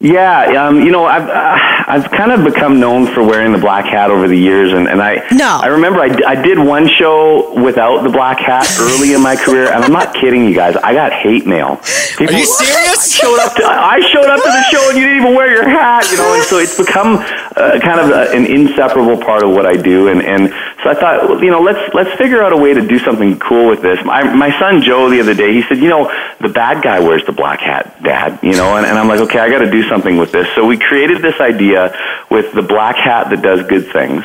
Yeah, 0.00 0.66
um, 0.66 0.80
you 0.80 0.90
know, 0.90 1.06
I've 1.06 1.28
uh, 1.28 1.56
I've 1.86 2.10
kind 2.10 2.32
of 2.32 2.44
become 2.44 2.80
known 2.80 3.06
for 3.06 3.22
wearing 3.22 3.52
the 3.52 3.58
black 3.58 3.86
hat 3.86 4.10
over 4.10 4.26
the 4.26 4.36
years, 4.36 4.72
and, 4.72 4.88
and 4.88 5.00
I 5.00 5.24
no. 5.30 5.60
I 5.62 5.68
remember 5.68 6.00
I, 6.00 6.10
I 6.26 6.34
did 6.34 6.58
one 6.58 6.88
show 6.88 7.54
without 7.62 8.02
the 8.02 8.10
black 8.10 8.38
hat 8.38 8.66
early 8.80 9.14
in 9.14 9.22
my 9.22 9.36
career, 9.36 9.72
and 9.72 9.84
I'm 9.84 9.92
not 9.92 10.12
kidding 10.12 10.44
you 10.44 10.54
guys. 10.54 10.74
I 10.76 10.94
got 10.94 11.12
hate 11.12 11.46
mail. 11.46 11.76
People, 12.18 12.34
Are 12.34 12.38
you 12.38 12.44
serious? 12.44 13.14
I 13.14 13.22
showed 13.22 13.38
up 13.38 13.54
to 13.54 13.64
I 13.64 14.00
showed 14.00 14.26
up 14.26 14.42
to 14.42 14.50
the 14.50 14.62
show, 14.64 14.90
and 14.90 14.98
you 14.98 15.04
didn't 15.06 15.22
even 15.22 15.34
wear 15.36 15.54
your 15.54 15.68
hat, 15.68 16.10
you 16.10 16.18
know. 16.18 16.34
And 16.34 16.42
so 16.42 16.58
it's 16.58 16.76
become 16.76 17.18
uh, 17.56 17.78
kind 17.80 18.00
of 18.00 18.10
a, 18.10 18.34
an 18.34 18.46
inseparable 18.46 19.16
part 19.16 19.44
of 19.44 19.50
what 19.50 19.64
I 19.64 19.76
do, 19.76 20.08
and 20.08 20.20
and 20.20 20.52
so 20.82 20.90
I 20.90 20.94
thought, 20.94 21.40
you 21.40 21.50
know, 21.50 21.60
let's 21.60 21.94
let's 21.94 22.12
figure 22.18 22.42
out 22.42 22.52
a 22.52 22.56
way 22.58 22.74
to 22.74 22.86
do 22.86 22.98
something 22.98 23.38
cool 23.38 23.70
with 23.70 23.80
this. 23.80 24.04
My 24.04 24.24
my 24.24 24.50
son 24.58 24.82
Joe 24.82 25.08
the 25.08 25.20
other 25.20 25.34
day, 25.34 25.54
he 25.54 25.62
said, 25.62 25.78
you 25.78 25.88
know, 25.88 26.12
the 26.40 26.48
bad 26.50 26.82
guy 26.82 27.00
wears 27.00 27.24
the 27.24 27.32
black 27.32 27.60
hat, 27.60 28.02
Dad, 28.02 28.40
you 28.42 28.52
know, 28.52 28.76
and, 28.76 28.84
and 28.84 28.98
I'm 28.98 29.08
like, 29.08 29.20
okay, 29.20 29.38
I 29.38 29.48
got 29.48 29.60
to 29.60 29.70
do 29.70 29.83
something 29.88 30.16
with 30.16 30.32
this. 30.32 30.46
So 30.54 30.64
we 30.66 30.78
created 30.78 31.22
this 31.22 31.40
idea 31.40 31.94
with 32.30 32.52
the 32.52 32.62
black 32.62 32.96
hat 32.96 33.30
that 33.30 33.42
does 33.42 33.66
good 33.68 33.92
things. 33.92 34.24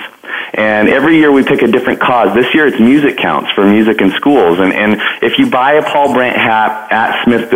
And 0.53 0.89
every 0.89 1.17
year 1.17 1.31
we 1.31 1.43
pick 1.43 1.61
a 1.61 1.67
different 1.67 1.99
cause. 1.99 2.33
This 2.33 2.53
year 2.53 2.67
it's 2.67 2.79
music 2.79 3.17
counts 3.17 3.51
for 3.51 3.65
music 3.65 4.01
in 4.01 4.11
schools. 4.11 4.59
And, 4.59 4.73
and 4.73 4.99
if 5.21 5.37
you 5.37 5.49
buy 5.49 5.73
a 5.73 5.83
Paul 5.83 6.13
Brandt 6.13 6.37
hat 6.37 6.91
at 6.91 7.23
Smith 7.23 7.51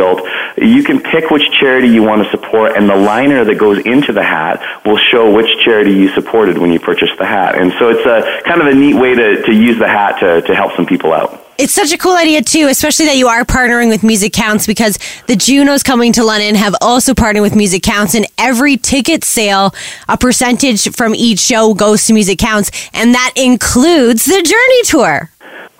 you 0.58 0.84
can 0.84 1.00
pick 1.00 1.30
which 1.32 1.44
charity 1.60 1.88
you 1.88 2.04
want 2.04 2.24
to 2.24 2.30
support, 2.30 2.78
and 2.78 2.90
the 2.90 2.96
liner 2.96 3.44
that 3.46 3.56
goes 3.56 3.80
into 3.86 4.14
the 4.14 4.24
hat 4.24 4.62
will 4.86 4.98
show 4.98 5.34
which 5.34 5.50
charity 5.64 5.92
you 5.92 6.10
supported 6.10 6.58
when 6.58 6.72
you 6.72 6.80
purchased 6.80 7.18
the 7.18 7.26
hat. 7.26 7.60
And 7.60 7.74
so 7.80 7.90
it's 7.90 8.06
a 8.06 8.48
kind 8.48 8.62
of 8.62 8.68
a 8.68 8.76
neat 8.76 8.96
way 8.96 9.16
to, 9.16 9.44
to 9.44 9.54
use 9.54 9.80
the 9.80 9.88
hat 9.88 10.20
to, 10.20 10.42
to 10.42 10.56
help 10.56 10.76
some 10.76 10.86
people 10.86 11.14
out. 11.14 11.44
It's 11.58 11.74
such 11.74 11.94
a 11.94 11.98
cool 12.00 12.16
idea 12.16 12.42
too, 12.42 12.68
especially 12.68 13.06
that 13.06 13.18
you 13.18 13.28
are 13.28 13.46
partnering 13.46 13.90
with 13.90 14.04
Music 14.04 14.34
Counts 14.34 14.66
because 14.66 14.98
the 15.28 15.36
Junos 15.36 15.84
coming 15.84 16.12
to 16.14 16.24
London 16.24 16.56
have 16.56 16.74
also 16.82 17.14
partnered 17.14 17.44
with 17.44 17.56
Music 17.56 17.84
Counts 17.84 18.16
and 18.16 18.26
every 18.40 18.76
ticket 18.76 19.24
sale, 19.24 19.74
a 20.10 20.18
percentage 20.18 20.90
from 20.96 21.14
each 21.14 21.40
show 21.40 21.76
goes 21.76 22.06
to 22.08 22.14
Music 22.14 22.40
Counts 22.40 22.72
and 22.92 23.14
that 23.14 23.34
includes 23.36 24.26
the 24.26 24.42
Journey 24.42 24.84
Tour. 24.86 25.30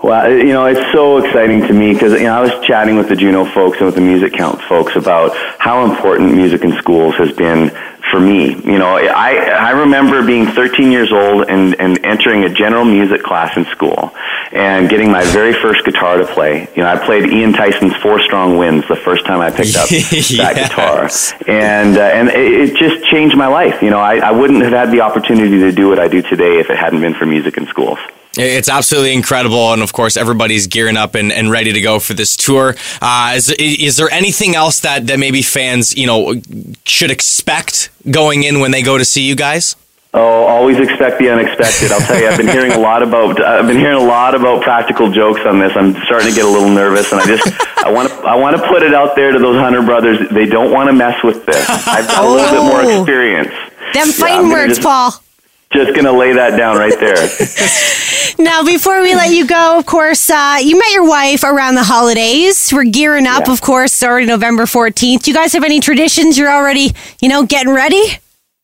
Well, 0.04 0.26
uh, 0.26 0.30
you 0.30 0.52
know, 0.54 0.66
it's 0.66 0.92
so 0.92 1.18
exciting 1.18 1.62
to 1.62 1.74
me 1.74 1.94
because 1.94 2.12
you 2.14 2.26
know 2.26 2.38
I 2.38 2.42
was 2.42 2.52
chatting 2.68 2.98
with 2.98 3.10
the 3.10 3.16
Juno 3.16 3.46
folks 3.46 3.78
and 3.78 3.88
with 3.88 3.96
the 3.96 4.02
Music 4.02 4.34
Counts 4.34 4.64
folks 4.66 4.96
about 4.96 5.36
how 5.60 5.86
important 5.86 6.36
music 6.36 6.64
in 6.64 6.74
schools 6.74 7.16
has 7.16 7.32
been 7.32 7.70
for 8.14 8.20
me. 8.20 8.54
You 8.54 8.78
know, 8.78 8.96
I 8.96 9.32
I 9.70 9.72
remember 9.72 10.24
being 10.26 10.46
13 10.46 10.92
years 10.92 11.12
old 11.12 11.50
and 11.50 11.76
and 11.80 12.06
entering 12.06 12.44
a 12.44 12.50
general 12.50 12.86
music 12.86 13.24
class 13.24 13.58
in 13.58 13.66
school 13.66 14.14
and 14.52 14.88
getting 14.88 15.12
my 15.12 15.24
very 15.26 15.54
first 15.54 15.84
guitar 15.84 16.18
to 16.18 16.26
play. 16.26 16.70
You 16.76 16.84
know, 16.84 16.90
I 16.90 17.04
played 17.04 17.28
Ian 17.28 17.54
Tyson's 17.54 17.96
Four 17.98 18.22
Strong 18.22 18.58
Winds 18.60 18.88
the 18.88 18.96
first 18.96 19.26
time 19.26 19.42
I 19.42 19.50
picked 19.50 19.76
up 19.76 19.90
that 19.90 20.54
guitar, 20.56 21.10
and 21.48 21.98
uh, 21.98 22.02
and 22.02 22.30
it, 22.30 22.54
it 22.54 22.78
just 22.78 23.04
changed 23.10 23.36
my 23.36 23.48
life. 23.48 23.82
You 23.82 23.90
know, 23.90 24.00
I, 24.00 24.18
I 24.18 24.32
wouldn't 24.32 24.62
have 24.62 24.74
had 24.74 24.92
the 24.92 25.02
opportunity 25.02 25.58
to 25.60 25.72
do 25.72 25.90
what 25.90 26.00
I 26.00 26.08
do 26.08 26.22
today 26.22 26.60
if 26.60 26.70
it 26.70 26.78
hadn't 26.78 27.02
been 27.02 27.16
for 27.16 27.26
music 27.26 27.58
in 27.58 27.66
schools. 27.66 27.98
It's 28.36 28.68
absolutely 28.70 29.14
incredible, 29.14 29.74
and 29.74 29.82
of 29.84 29.94
course, 29.94 30.18
everybody's 30.18 30.66
gearing 30.68 30.98
up 30.98 31.14
and, 31.14 31.32
and 31.32 31.52
ready 31.52 31.72
to 31.72 31.82
go 31.82 32.00
for 32.00 32.14
this 32.16 32.36
tour. 32.36 32.76
Uh, 33.02 33.34
is, 33.36 33.50
is 33.60 33.98
there 33.98 34.10
anything 34.10 34.56
else 34.56 34.80
that, 34.80 35.06
that 35.08 35.20
maybe 35.20 35.42
fans, 35.44 35.96
you 35.96 36.08
know, 36.08 36.34
should 36.84 37.12
expect 37.12 37.90
going 38.10 38.44
in 38.44 38.60
when 38.60 38.72
they 38.72 38.82
go 38.82 38.98
to 38.98 39.06
see 39.06 39.22
you 39.22 39.36
guys? 39.36 39.76
Oh, 40.16 40.46
always 40.46 40.78
expect 40.80 41.18
the 41.20 41.30
unexpected. 41.32 41.92
I'll 41.92 42.00
tell 42.02 42.20
you, 42.20 42.28
I've 42.28 42.38
been 42.38 42.48
hearing 42.48 42.72
a 42.72 42.78
lot 42.80 43.02
about 43.02 43.42
I've 43.44 43.66
been 43.66 43.78
hearing 43.80 43.98
a 43.98 44.06
lot 44.06 44.36
about 44.36 44.62
practical 44.62 45.12
jokes 45.12 45.42
on 45.44 45.58
this. 45.60 45.72
I'm 45.76 45.96
starting 46.06 46.30
to 46.30 46.36
get 46.36 46.46
a 46.46 46.50
little 46.50 46.70
nervous, 46.70 47.12
and 47.12 47.20
I 47.20 47.26
just 47.26 47.48
I 47.84 47.92
want 47.92 48.10
to 48.10 48.16
I 48.20 48.36
want 48.36 48.56
to 48.56 48.68
put 48.68 48.84
it 48.84 48.94
out 48.94 49.16
there 49.16 49.32
to 49.32 49.40
those 49.40 49.56
Hunter 49.58 49.82
brothers. 49.82 50.20
They 50.30 50.46
don't 50.46 50.72
want 50.72 50.88
to 50.90 50.94
mess 50.94 51.24
with 51.24 51.48
this. 51.48 51.68
I've 51.88 52.06
got 52.08 52.26
a 52.26 52.30
little 52.30 52.52
bit 52.52 52.64
more 52.64 52.82
Oh. 52.84 53.00
experience. 53.02 53.50
Them 53.96 54.08
fighting 54.10 54.42
gonna 54.50 54.54
words, 54.54 54.74
just- 54.76 54.82
Paul. 54.84 55.14
Just 55.74 55.96
gonna 55.96 56.12
lay 56.12 56.34
that 56.34 56.56
down 56.58 56.78
right 56.78 56.98
there. 57.00 57.16
Now, 58.40 58.64
before 58.64 59.02
we 59.02 59.14
let 59.14 59.32
you 59.32 59.46
go, 59.46 59.78
of 59.78 59.86
course, 59.86 60.30
uh, 60.30 60.58
you 60.60 60.78
met 60.78 60.92
your 60.92 61.08
wife 61.08 61.44
around 61.44 61.76
the 61.76 61.84
holidays. 61.84 62.72
We're 62.74 62.84
gearing 62.84 63.28
up, 63.28 63.48
of 63.48 63.62
course, 63.62 64.02
already 64.02 64.26
November 64.26 64.64
14th. 64.64 65.24
Do 65.24 65.32
you 65.32 65.36
guys 65.36 65.54
have 65.54 65.64
any 65.64 65.80
traditions 65.80 66.38
you're 66.38 66.52
already, 66.52 66.94
you 67.22 67.30
know, 67.30 67.46
getting 67.46 67.72
ready? 67.72 68.02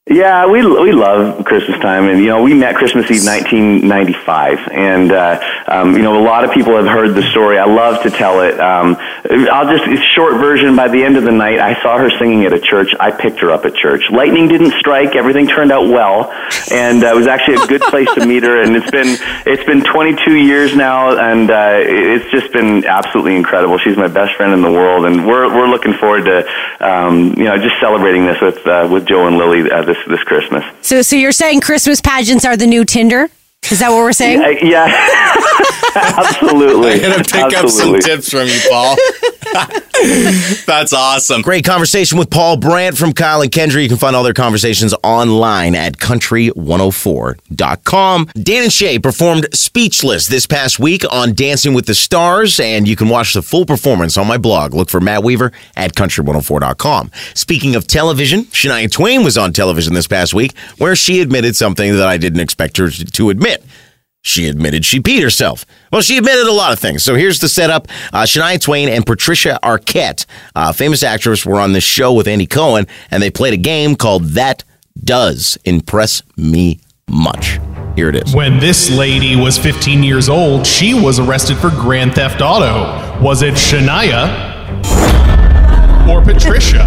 Yeah, 0.10 0.48
we 0.48 0.66
we 0.66 0.92
love 0.92 1.46
Christmas 1.46 1.80
time, 1.82 2.10
and 2.10 2.18
you 2.18 2.30
know 2.30 2.42
we 2.42 2.56
met 2.56 2.74
Christmas 2.74 3.06
Eve 3.12 3.22
1995, 3.30 4.58
and 4.72 5.12
uh, 5.12 5.40
um, 5.68 5.94
you 5.94 6.02
know 6.02 6.20
a 6.20 6.26
lot 6.26 6.44
of 6.44 6.52
people 6.52 6.76
have 6.76 6.88
heard 6.88 7.14
the 7.14 7.22
story. 7.30 7.60
I 7.60 7.66
love 7.66 8.02
to 8.02 8.10
tell 8.10 8.42
it. 8.42 8.60
Um, 8.60 8.98
I'll 9.30 9.70
just 9.70 9.88
it's 9.88 10.02
short 10.02 10.42
version. 10.42 10.76
By 10.76 10.88
the 10.88 11.04
end 11.04 11.18
of 11.18 11.26
the 11.26 11.32
night, 11.32 11.60
I 11.60 11.80
saw 11.84 12.00
her 12.00 12.10
singing 12.10 12.44
at 12.46 12.54
a 12.54 12.60
church. 12.60 12.90
I 13.00 13.12
picked 13.12 13.40
her 13.42 13.52
up 13.52 13.66
at 13.66 13.76
church. 13.76 14.02
Lightning 14.10 14.48
didn't 14.48 14.72
strike. 14.80 15.16
Everything 15.16 15.46
turned 15.46 15.72
out 15.72 15.88
well, 15.88 16.32
and 16.72 17.04
uh, 17.04 17.14
it 17.14 17.16
was 17.16 17.28
actually 17.28 17.62
a 17.62 17.68
good 17.68 17.82
place 17.82 18.12
to 18.16 18.26
meet 18.26 18.42
her. 18.42 18.64
And 18.64 18.76
it's 18.76 18.90
been 18.90 19.16
it's 19.46 19.64
been 19.66 19.84
22 19.84 20.34
years 20.34 20.76
now, 20.76 21.20
and 21.20 21.52
uh, 21.52 21.78
it's 21.78 22.32
just 22.32 22.52
been 22.52 22.84
absolutely 22.84 23.36
incredible. 23.36 23.78
She's 23.78 23.96
my 23.96 24.08
best 24.08 24.34
friend 24.38 24.54
in 24.54 24.64
the 24.64 24.72
world, 24.72 25.06
and 25.06 25.28
we're 25.28 25.56
we're 25.56 25.70
looking 25.70 25.94
forward 25.94 26.26
to 26.26 26.50
um, 26.80 27.36
you 27.38 27.46
know 27.46 27.60
just 27.60 27.80
celebrating 27.80 28.26
this 28.26 28.42
with 28.42 28.66
uh, 28.66 28.90
with 28.92 29.06
Joe 29.06 29.28
and 29.28 29.38
Lily 29.38 29.70
uh, 29.70 29.84
this 29.84 29.99
this 30.08 30.24
Christmas. 30.24 30.64
So, 30.82 31.02
so 31.02 31.16
you're 31.16 31.32
saying 31.32 31.62
Christmas 31.62 32.02
pageants 32.02 32.46
are 32.46 32.58
the 32.58 32.68
new 32.68 32.86
Tinder? 32.86 33.30
Is 33.70 33.80
that 33.80 33.90
what 33.90 33.98
we're 33.98 34.14
saying? 34.14 34.42
Uh, 34.42 34.48
yeah, 34.66 34.88
absolutely. 35.96 36.94
I'm 37.06 37.12
gonna 37.12 37.24
pick 37.24 37.58
up 37.58 37.70
some 37.70 38.00
tips 38.00 38.30
from 38.30 38.48
you, 38.48 38.60
Paul. 38.70 38.96
That's 40.66 40.94
awesome. 40.94 41.42
Great 41.42 41.66
conversation 41.66 42.18
with 42.18 42.30
Paul 42.30 42.56
Brandt 42.58 42.98
from 42.98 43.14
Kyle 43.14 43.42
and 43.42 43.52
Kendra. 43.52 43.82
You 43.82 43.90
can 43.90 43.98
find 43.98 44.16
all 44.16 44.24
their 44.24 44.34
conversations 44.34 44.94
online 45.04 45.76
at 45.76 45.98
country104.com. 45.98 48.26
Dan 48.42 48.64
and 48.64 48.72
Shay 48.72 49.00
performed 49.00 49.48
Speechless 49.54 50.28
this 50.28 50.46
past 50.46 50.80
week 50.80 51.04
on 51.12 51.34
Dancing 51.34 51.74
with 51.74 51.86
the 51.86 51.96
Stars, 51.96 52.60
and 52.60 52.88
you 52.88 52.96
can 52.96 53.10
watch 53.10 53.34
the 53.34 53.42
full 53.42 53.66
performance 53.66 54.18
on 54.18 54.28
my 54.28 54.38
blog. 54.38 54.74
Look 54.74 54.90
for 54.90 55.02
Matt 55.02 55.24
Weaver 55.24 55.52
at 55.76 55.96
country104.com. 55.96 57.12
Speaking 57.34 57.76
of 57.76 57.88
television, 57.88 58.44
Shania 58.46 58.92
Twain 58.92 59.24
was 59.24 59.38
on 59.38 59.54
television 59.54 59.94
this 59.94 60.08
past 60.08 60.34
week 60.34 60.58
where 60.78 60.96
she 60.96 61.22
admitted 61.22 61.56
something 61.56 61.96
that 61.98 62.08
I 62.08 62.18
didn't 62.18 62.40
expect 62.42 62.78
her 62.78 62.90
to 62.90 63.30
admit. 63.30 63.64
She 64.22 64.48
admitted 64.50 64.84
she 64.86 65.00
peed 65.00 65.24
herself. 65.24 65.66
Well, 65.92 66.02
she 66.02 66.18
admitted 66.18 66.46
a 66.48 66.52
lot 66.52 66.74
of 66.74 66.80
things. 66.80 67.04
So 67.04 67.16
here's 67.16 67.40
the 67.40 67.48
setup. 67.48 67.88
Uh, 68.12 68.24
Shania 68.24 68.60
Twain 68.62 68.90
and 68.90 69.06
Patricia 69.06 69.58
Arquette, 69.64 70.26
uh, 70.56 70.74
famous 70.74 71.04
actress, 71.04 71.46
were 71.46 71.60
on 71.60 71.72
this 71.72 71.86
show 71.86 72.14
with 72.14 72.28
Andy 72.28 72.46
Cohen, 72.46 72.86
and 73.12 73.24
they 73.24 73.32
played 73.32 73.54
a 73.54 73.58
game 73.58 73.96
called 73.96 74.24
That 74.32 74.64
Does 75.02 75.58
Impress 75.64 76.22
Me 76.36 76.80
Much. 77.10 77.60
Here 77.96 78.10
it 78.10 78.16
is. 78.16 78.36
When 78.36 78.60
this 78.60 78.92
lady 78.92 79.36
was 79.36 79.58
15 79.58 80.04
years 80.04 80.30
old, 80.30 80.68
she 80.68 80.94
was 80.94 81.20
arrested 81.20 81.58
for 81.58 81.70
grand 81.70 82.14
theft 82.16 82.42
auto. 82.42 83.22
Was 83.22 83.42
it 83.42 83.54
Shania 83.56 84.28
or 86.10 86.22
Patricia? 86.22 86.86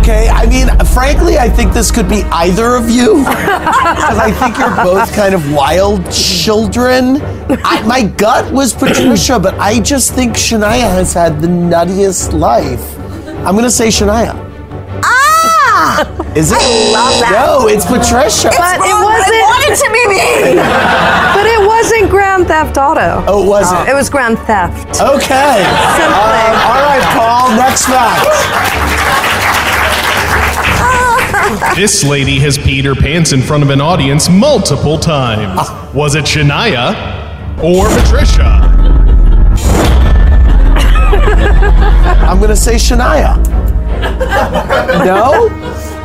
Okay, 0.00 0.28
I 0.28 0.46
mean, 0.46 0.68
frankly, 0.86 1.36
I 1.38 1.48
think 1.48 1.72
this 1.74 1.90
could 1.90 2.08
be 2.08 2.22
either 2.32 2.74
of 2.74 2.88
you. 2.90 3.24
Because 4.00 4.18
I 4.18 4.30
think 4.32 4.56
you're 4.58 4.74
both 4.84 5.12
kind 5.14 5.34
of 5.34 5.52
wild 5.52 6.10
children. 6.10 7.20
I, 7.64 7.82
my 7.86 8.02
gut 8.02 8.50
was 8.52 8.72
Patricia, 8.72 9.38
but 9.38 9.54
I 9.58 9.78
just 9.80 10.12
think 10.14 10.34
Shania 10.34 10.88
has 10.98 11.12
had 11.12 11.40
the 11.40 11.46
nuttiest 11.48 12.32
life. 12.32 12.98
I'm 13.44 13.52
going 13.54 13.64
to 13.64 13.70
say 13.70 13.88
Shania. 13.88 14.34
Ah! 15.04 16.02
Is 16.34 16.50
it? 16.52 16.58
I 16.58 16.92
love 16.92 17.14
that. 17.20 17.32
No, 17.46 17.68
it's 17.68 17.84
Patricia. 17.84 18.48
It's 18.48 18.56
But 18.58 18.80
it 18.82 18.94
wasn't- 18.94 19.36
I 19.36 19.46
want 19.46 19.62
it 19.68 19.76
to 19.84 19.88
be 19.92 20.02
me. 20.10 20.26
But 21.36 21.46
it 21.46 21.62
wasn't 21.66 22.10
Grand 22.10 22.46
Theft 22.48 22.76
Auto. 22.78 23.22
Oh, 23.28 23.44
it 23.44 23.48
wasn't? 23.48 23.88
It 23.88 23.94
was 23.94 24.08
Grand 24.10 24.38
Theft. 24.40 25.00
Okay. 25.00 25.62
Uh, 25.62 26.68
all 26.68 26.80
right, 26.88 27.04
Paul, 27.14 27.50
next 27.56 27.86
fact. 27.86 28.26
This 31.76 32.04
lady 32.04 32.38
has 32.40 32.58
peed 32.58 32.84
her 32.84 32.94
pants 32.94 33.32
in 33.32 33.40
front 33.42 33.62
of 33.62 33.70
an 33.70 33.80
audience 33.80 34.28
multiple 34.28 34.98
times. 34.98 35.58
Ah. 35.60 35.90
Was 35.94 36.14
it 36.14 36.24
Shania 36.24 36.92
or 37.62 37.86
Patricia? 38.00 38.66
I'm 42.28 42.38
going 42.38 42.50
to 42.50 42.56
say 42.56 42.74
Shania. 42.74 43.36
No? 45.04 45.48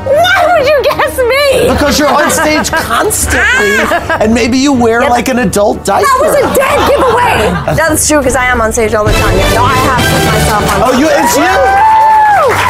Why 0.05 0.39
would 0.53 0.67
you 0.67 0.79
guess 0.83 1.17
me? 1.17 1.73
Because 1.73 1.97
you're 1.99 2.09
on 2.09 2.29
stage 2.31 2.69
constantly, 2.85 3.77
and 4.21 4.33
maybe 4.33 4.57
you 4.57 4.71
wear 4.73 5.01
like 5.01 5.29
an 5.29 5.39
adult 5.39 5.83
diaper. 5.85 6.05
That 6.05 6.19
was 6.21 6.35
a 6.37 6.45
dead 6.53 6.77
giveaway. 6.89 7.75
That's 7.75 8.07
true 8.07 8.19
because 8.19 8.35
I 8.35 8.45
am 8.45 8.61
on 8.61 8.71
stage 8.73 8.93
all 8.93 9.05
the 9.05 9.11
time. 9.13 9.35
Yeah, 9.37 9.53
no, 9.57 9.63
I 9.65 9.73
have 9.73 10.01
put 10.05 10.23
myself 10.29 10.63
on. 10.73 10.77
Oh, 10.85 10.93
you- 10.99 11.09
it's 11.09 11.35
you? 11.37 11.55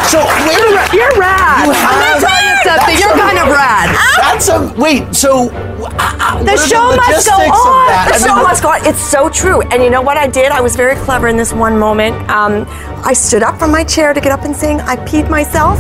So 0.08 0.24
wait 0.48 0.56
a 0.64 0.70
minute. 0.72 0.94
You're 0.96 1.12
rad. 1.20 1.68
You 1.68 1.74
I'm 1.76 1.84
gonna 1.84 2.06
have- 2.08 2.22
tell 2.24 2.35
something. 2.78 2.96
That's 2.96 3.02
You're 3.02 3.18
kind 3.18 3.38
of 3.40 3.48
rad. 3.50 3.88
That's 4.18 4.48
a 4.50 4.74
wait. 4.80 5.16
So 5.16 5.50
uh, 5.50 6.40
The 6.40 6.46
what 6.46 6.60
are 6.60 6.68
show 6.68 6.96
must 6.96 7.28
go 7.28 7.34
on. 7.36 7.88
The 8.08 8.14
I 8.14 8.18
show 8.18 8.36
mean, 8.36 8.44
must 8.44 8.62
go 8.64 8.70
on. 8.70 8.86
It's 8.86 9.00
so 9.02 9.30
true. 9.30 9.62
And 9.72 9.82
you 9.84 9.90
know 9.90 10.02
what 10.02 10.18
I 10.18 10.28
did? 10.28 10.52
I 10.52 10.62
was 10.62 10.76
very 10.76 10.96
clever 11.06 11.28
in 11.28 11.38
this 11.38 11.54
one 11.54 11.78
moment. 11.78 12.16
Um, 12.30 12.66
I 13.04 13.14
stood 13.14 13.44
up 13.44 13.58
from 13.60 13.72
my 13.72 13.84
chair 13.84 14.14
to 14.14 14.22
get 14.22 14.32
up 14.32 14.44
and 14.46 14.56
sing. 14.56 14.80
I 14.82 14.96
peed 14.98 15.30
myself. 15.30 15.80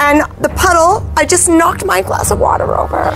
And 0.00 0.22
the 0.40 0.50
puddle, 0.50 1.02
I 1.16 1.24
just 1.26 1.48
knocked 1.48 1.84
my 1.84 2.02
glass 2.02 2.30
of 2.30 2.38
water 2.38 2.76
over. 2.76 2.98
Oh 2.98 3.10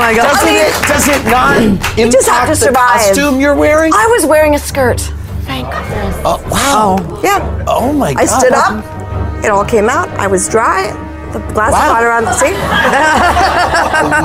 my 0.00 0.14
god. 0.16 0.32
Doesn't 0.32 0.48
it? 0.54 0.72
Does 0.88 1.08
it 1.08 1.24
not 1.26 1.98
You 1.98 2.10
just 2.10 2.26
have 2.28 2.44
to 2.46 2.52
the 2.52 2.56
survive. 2.56 3.00
costume 3.00 3.38
you're 3.40 3.54
wearing? 3.54 3.92
I 3.92 4.06
was 4.06 4.24
wearing 4.24 4.54
a 4.54 4.58
skirt. 4.58 5.00
Thank 5.42 5.70
goodness. 5.70 6.16
Oh 6.24 6.40
wow. 6.50 7.20
Yeah. 7.22 7.64
Oh 7.68 7.92
my 7.92 8.14
god. 8.14 8.22
I 8.22 8.24
stood 8.26 8.52
up. 8.54 8.82
It 9.44 9.50
all 9.50 9.64
came 9.64 9.88
out. 9.88 10.08
I 10.18 10.26
was 10.26 10.48
dry. 10.48 10.92
The 11.32 11.38
glass 11.52 11.72
Wow. 11.72 11.88
of 11.90 11.94
water 11.96 12.10
on 12.10 12.24
the 12.24 12.32
seat. 12.32 12.54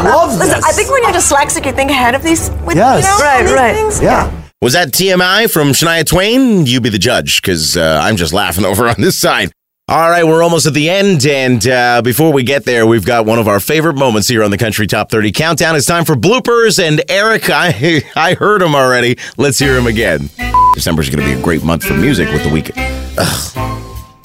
love 0.05 0.37
Listen, 0.37 0.55
this. 0.55 0.63
I 0.65 0.71
think 0.71 0.89
when 0.91 1.03
you're 1.03 1.11
dyslexic, 1.11 1.65
you 1.65 1.71
think 1.71 1.91
ahead 1.91 2.15
of 2.15 2.23
these. 2.23 2.49
With, 2.65 2.77
Yes. 2.77 3.03
You 3.03 3.09
know, 3.09 3.17
Right, 3.25 3.43
these 3.43 3.53
right. 3.53 3.75
Things. 3.75 4.01
Yeah. 4.01 4.31
Was 4.61 4.73
that 4.73 4.89
TMI 4.91 5.51
from 5.51 5.69
Shania 5.69 6.05
Twain? 6.05 6.65
You 6.67 6.79
be 6.81 6.89
the 6.89 6.99
judge, 6.99 7.41
because 7.41 7.75
uh, 7.75 7.99
I'm 8.03 8.15
just 8.17 8.31
laughing 8.33 8.65
over 8.71 8.87
on 8.87 8.95
this 8.99 9.17
side. 9.17 9.51
All 9.89 10.09
right, 10.09 10.23
we're 10.23 10.41
almost 10.43 10.67
at 10.67 10.73
the 10.73 10.89
end, 10.89 11.25
and 11.25 11.67
uh, 11.67 12.01
before 12.01 12.31
we 12.31 12.43
get 12.43 12.63
there, 12.63 12.85
we've 12.85 13.05
got 13.05 13.25
one 13.25 13.39
of 13.39 13.47
our 13.49 13.59
favorite 13.59 13.95
moments 13.97 14.27
here 14.29 14.41
on 14.41 14.49
the 14.51 14.57
Country 14.57 14.87
Top 14.87 15.09
30 15.11 15.33
Countdown. 15.33 15.75
It's 15.75 15.85
time 15.87 16.05
for 16.05 16.15
bloopers, 16.15 16.81
and 16.81 17.01
Eric, 17.09 17.49
I 17.49 18.03
I 18.15 18.35
heard 18.35 18.61
him 18.61 18.73
already. 18.73 19.17
Let's 19.37 19.59
hear 19.59 19.75
him 19.77 19.87
again. 19.87 20.29
December's 20.75 21.09
going 21.09 21.27
to 21.27 21.35
be 21.35 21.37
a 21.37 21.43
great 21.43 21.63
month 21.63 21.83
for 21.83 21.95
music 21.95 22.29
with 22.31 22.43
the 22.43 22.49
weekend. 22.49 22.77
Ugh. 23.17 23.70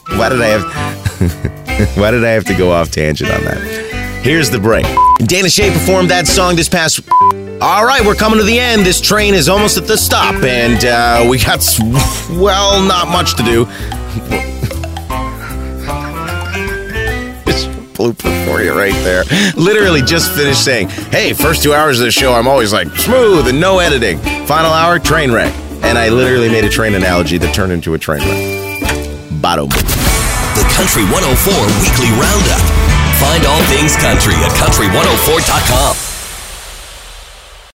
Why 0.17 0.29
did 0.29 0.41
I 0.41 0.47
have 0.47 1.97
Why 1.97 2.11
did 2.11 2.25
I 2.25 2.31
have 2.31 2.45
to 2.45 2.55
go 2.55 2.71
off 2.71 2.91
tangent 2.91 3.31
on 3.31 3.43
that? 3.45 4.21
Here's 4.23 4.51
the 4.51 4.59
break. 4.59 4.87
Dana 5.19 5.51
Shea 5.51 5.71
performed 5.73 6.11
that 6.11 6.27
song 6.27 6.55
this 6.57 6.69
past. 6.69 7.01
All 7.61 7.85
right, 7.85 8.05
we're 8.05 8.15
coming 8.15 8.39
to 8.39 8.45
the 8.45 8.59
end. 8.59 8.87
This 8.87 9.01
train 9.01 9.35
is 9.35 9.49
almost 9.49 9.77
at 9.79 9.87
the 9.87 9.97
stop, 9.97 10.43
and 10.45 10.85
uh, 10.85 11.27
we 11.29 11.39
got 11.39 11.59
well, 12.31 12.81
not 12.87 13.09
much 13.09 13.35
to 13.37 13.43
do. 13.43 13.65
Just 17.47 17.69
blooper 17.95 18.47
for 18.47 18.63
you 18.63 18.79
right 18.79 18.95
there. 19.03 19.25
Literally 19.57 20.03
just 20.03 20.33
finished 20.33 20.65
saying, 20.65 20.89
"Hey, 20.89 21.33
first 21.33 21.63
two 21.63 21.75
hours 21.75 21.99
of 21.99 22.05
the 22.05 22.13
show, 22.13 22.33
I'm 22.33 22.47
always 22.47 22.73
like 22.73 22.89
smooth 22.97 23.49
and 23.49 23.61
no 23.61 23.81
editing. 23.81 24.19
Final 24.47 24.71
hour, 24.71 24.99
train 24.99 25.33
wreck." 25.33 25.53
And 25.83 25.99
I 25.99 26.11
literally 26.11 26.49
made 26.49 26.65
a 26.65 26.71
train 26.71 26.95
analogy 26.95 27.39
that 27.39 27.55
turned 27.55 27.73
into 27.73 27.95
a 27.95 27.99
train 27.99 28.21
wreck. 28.21 29.41
Bottom. 29.43 29.69
Country 30.77 31.05
104 31.05 31.55
Weekly 31.81 32.11
Roundup. 32.21 32.61
Find 33.17 33.47
all 33.47 33.63
things 33.73 33.97
country 33.97 34.35
at 34.45 34.53
country104.com. 34.53 36.16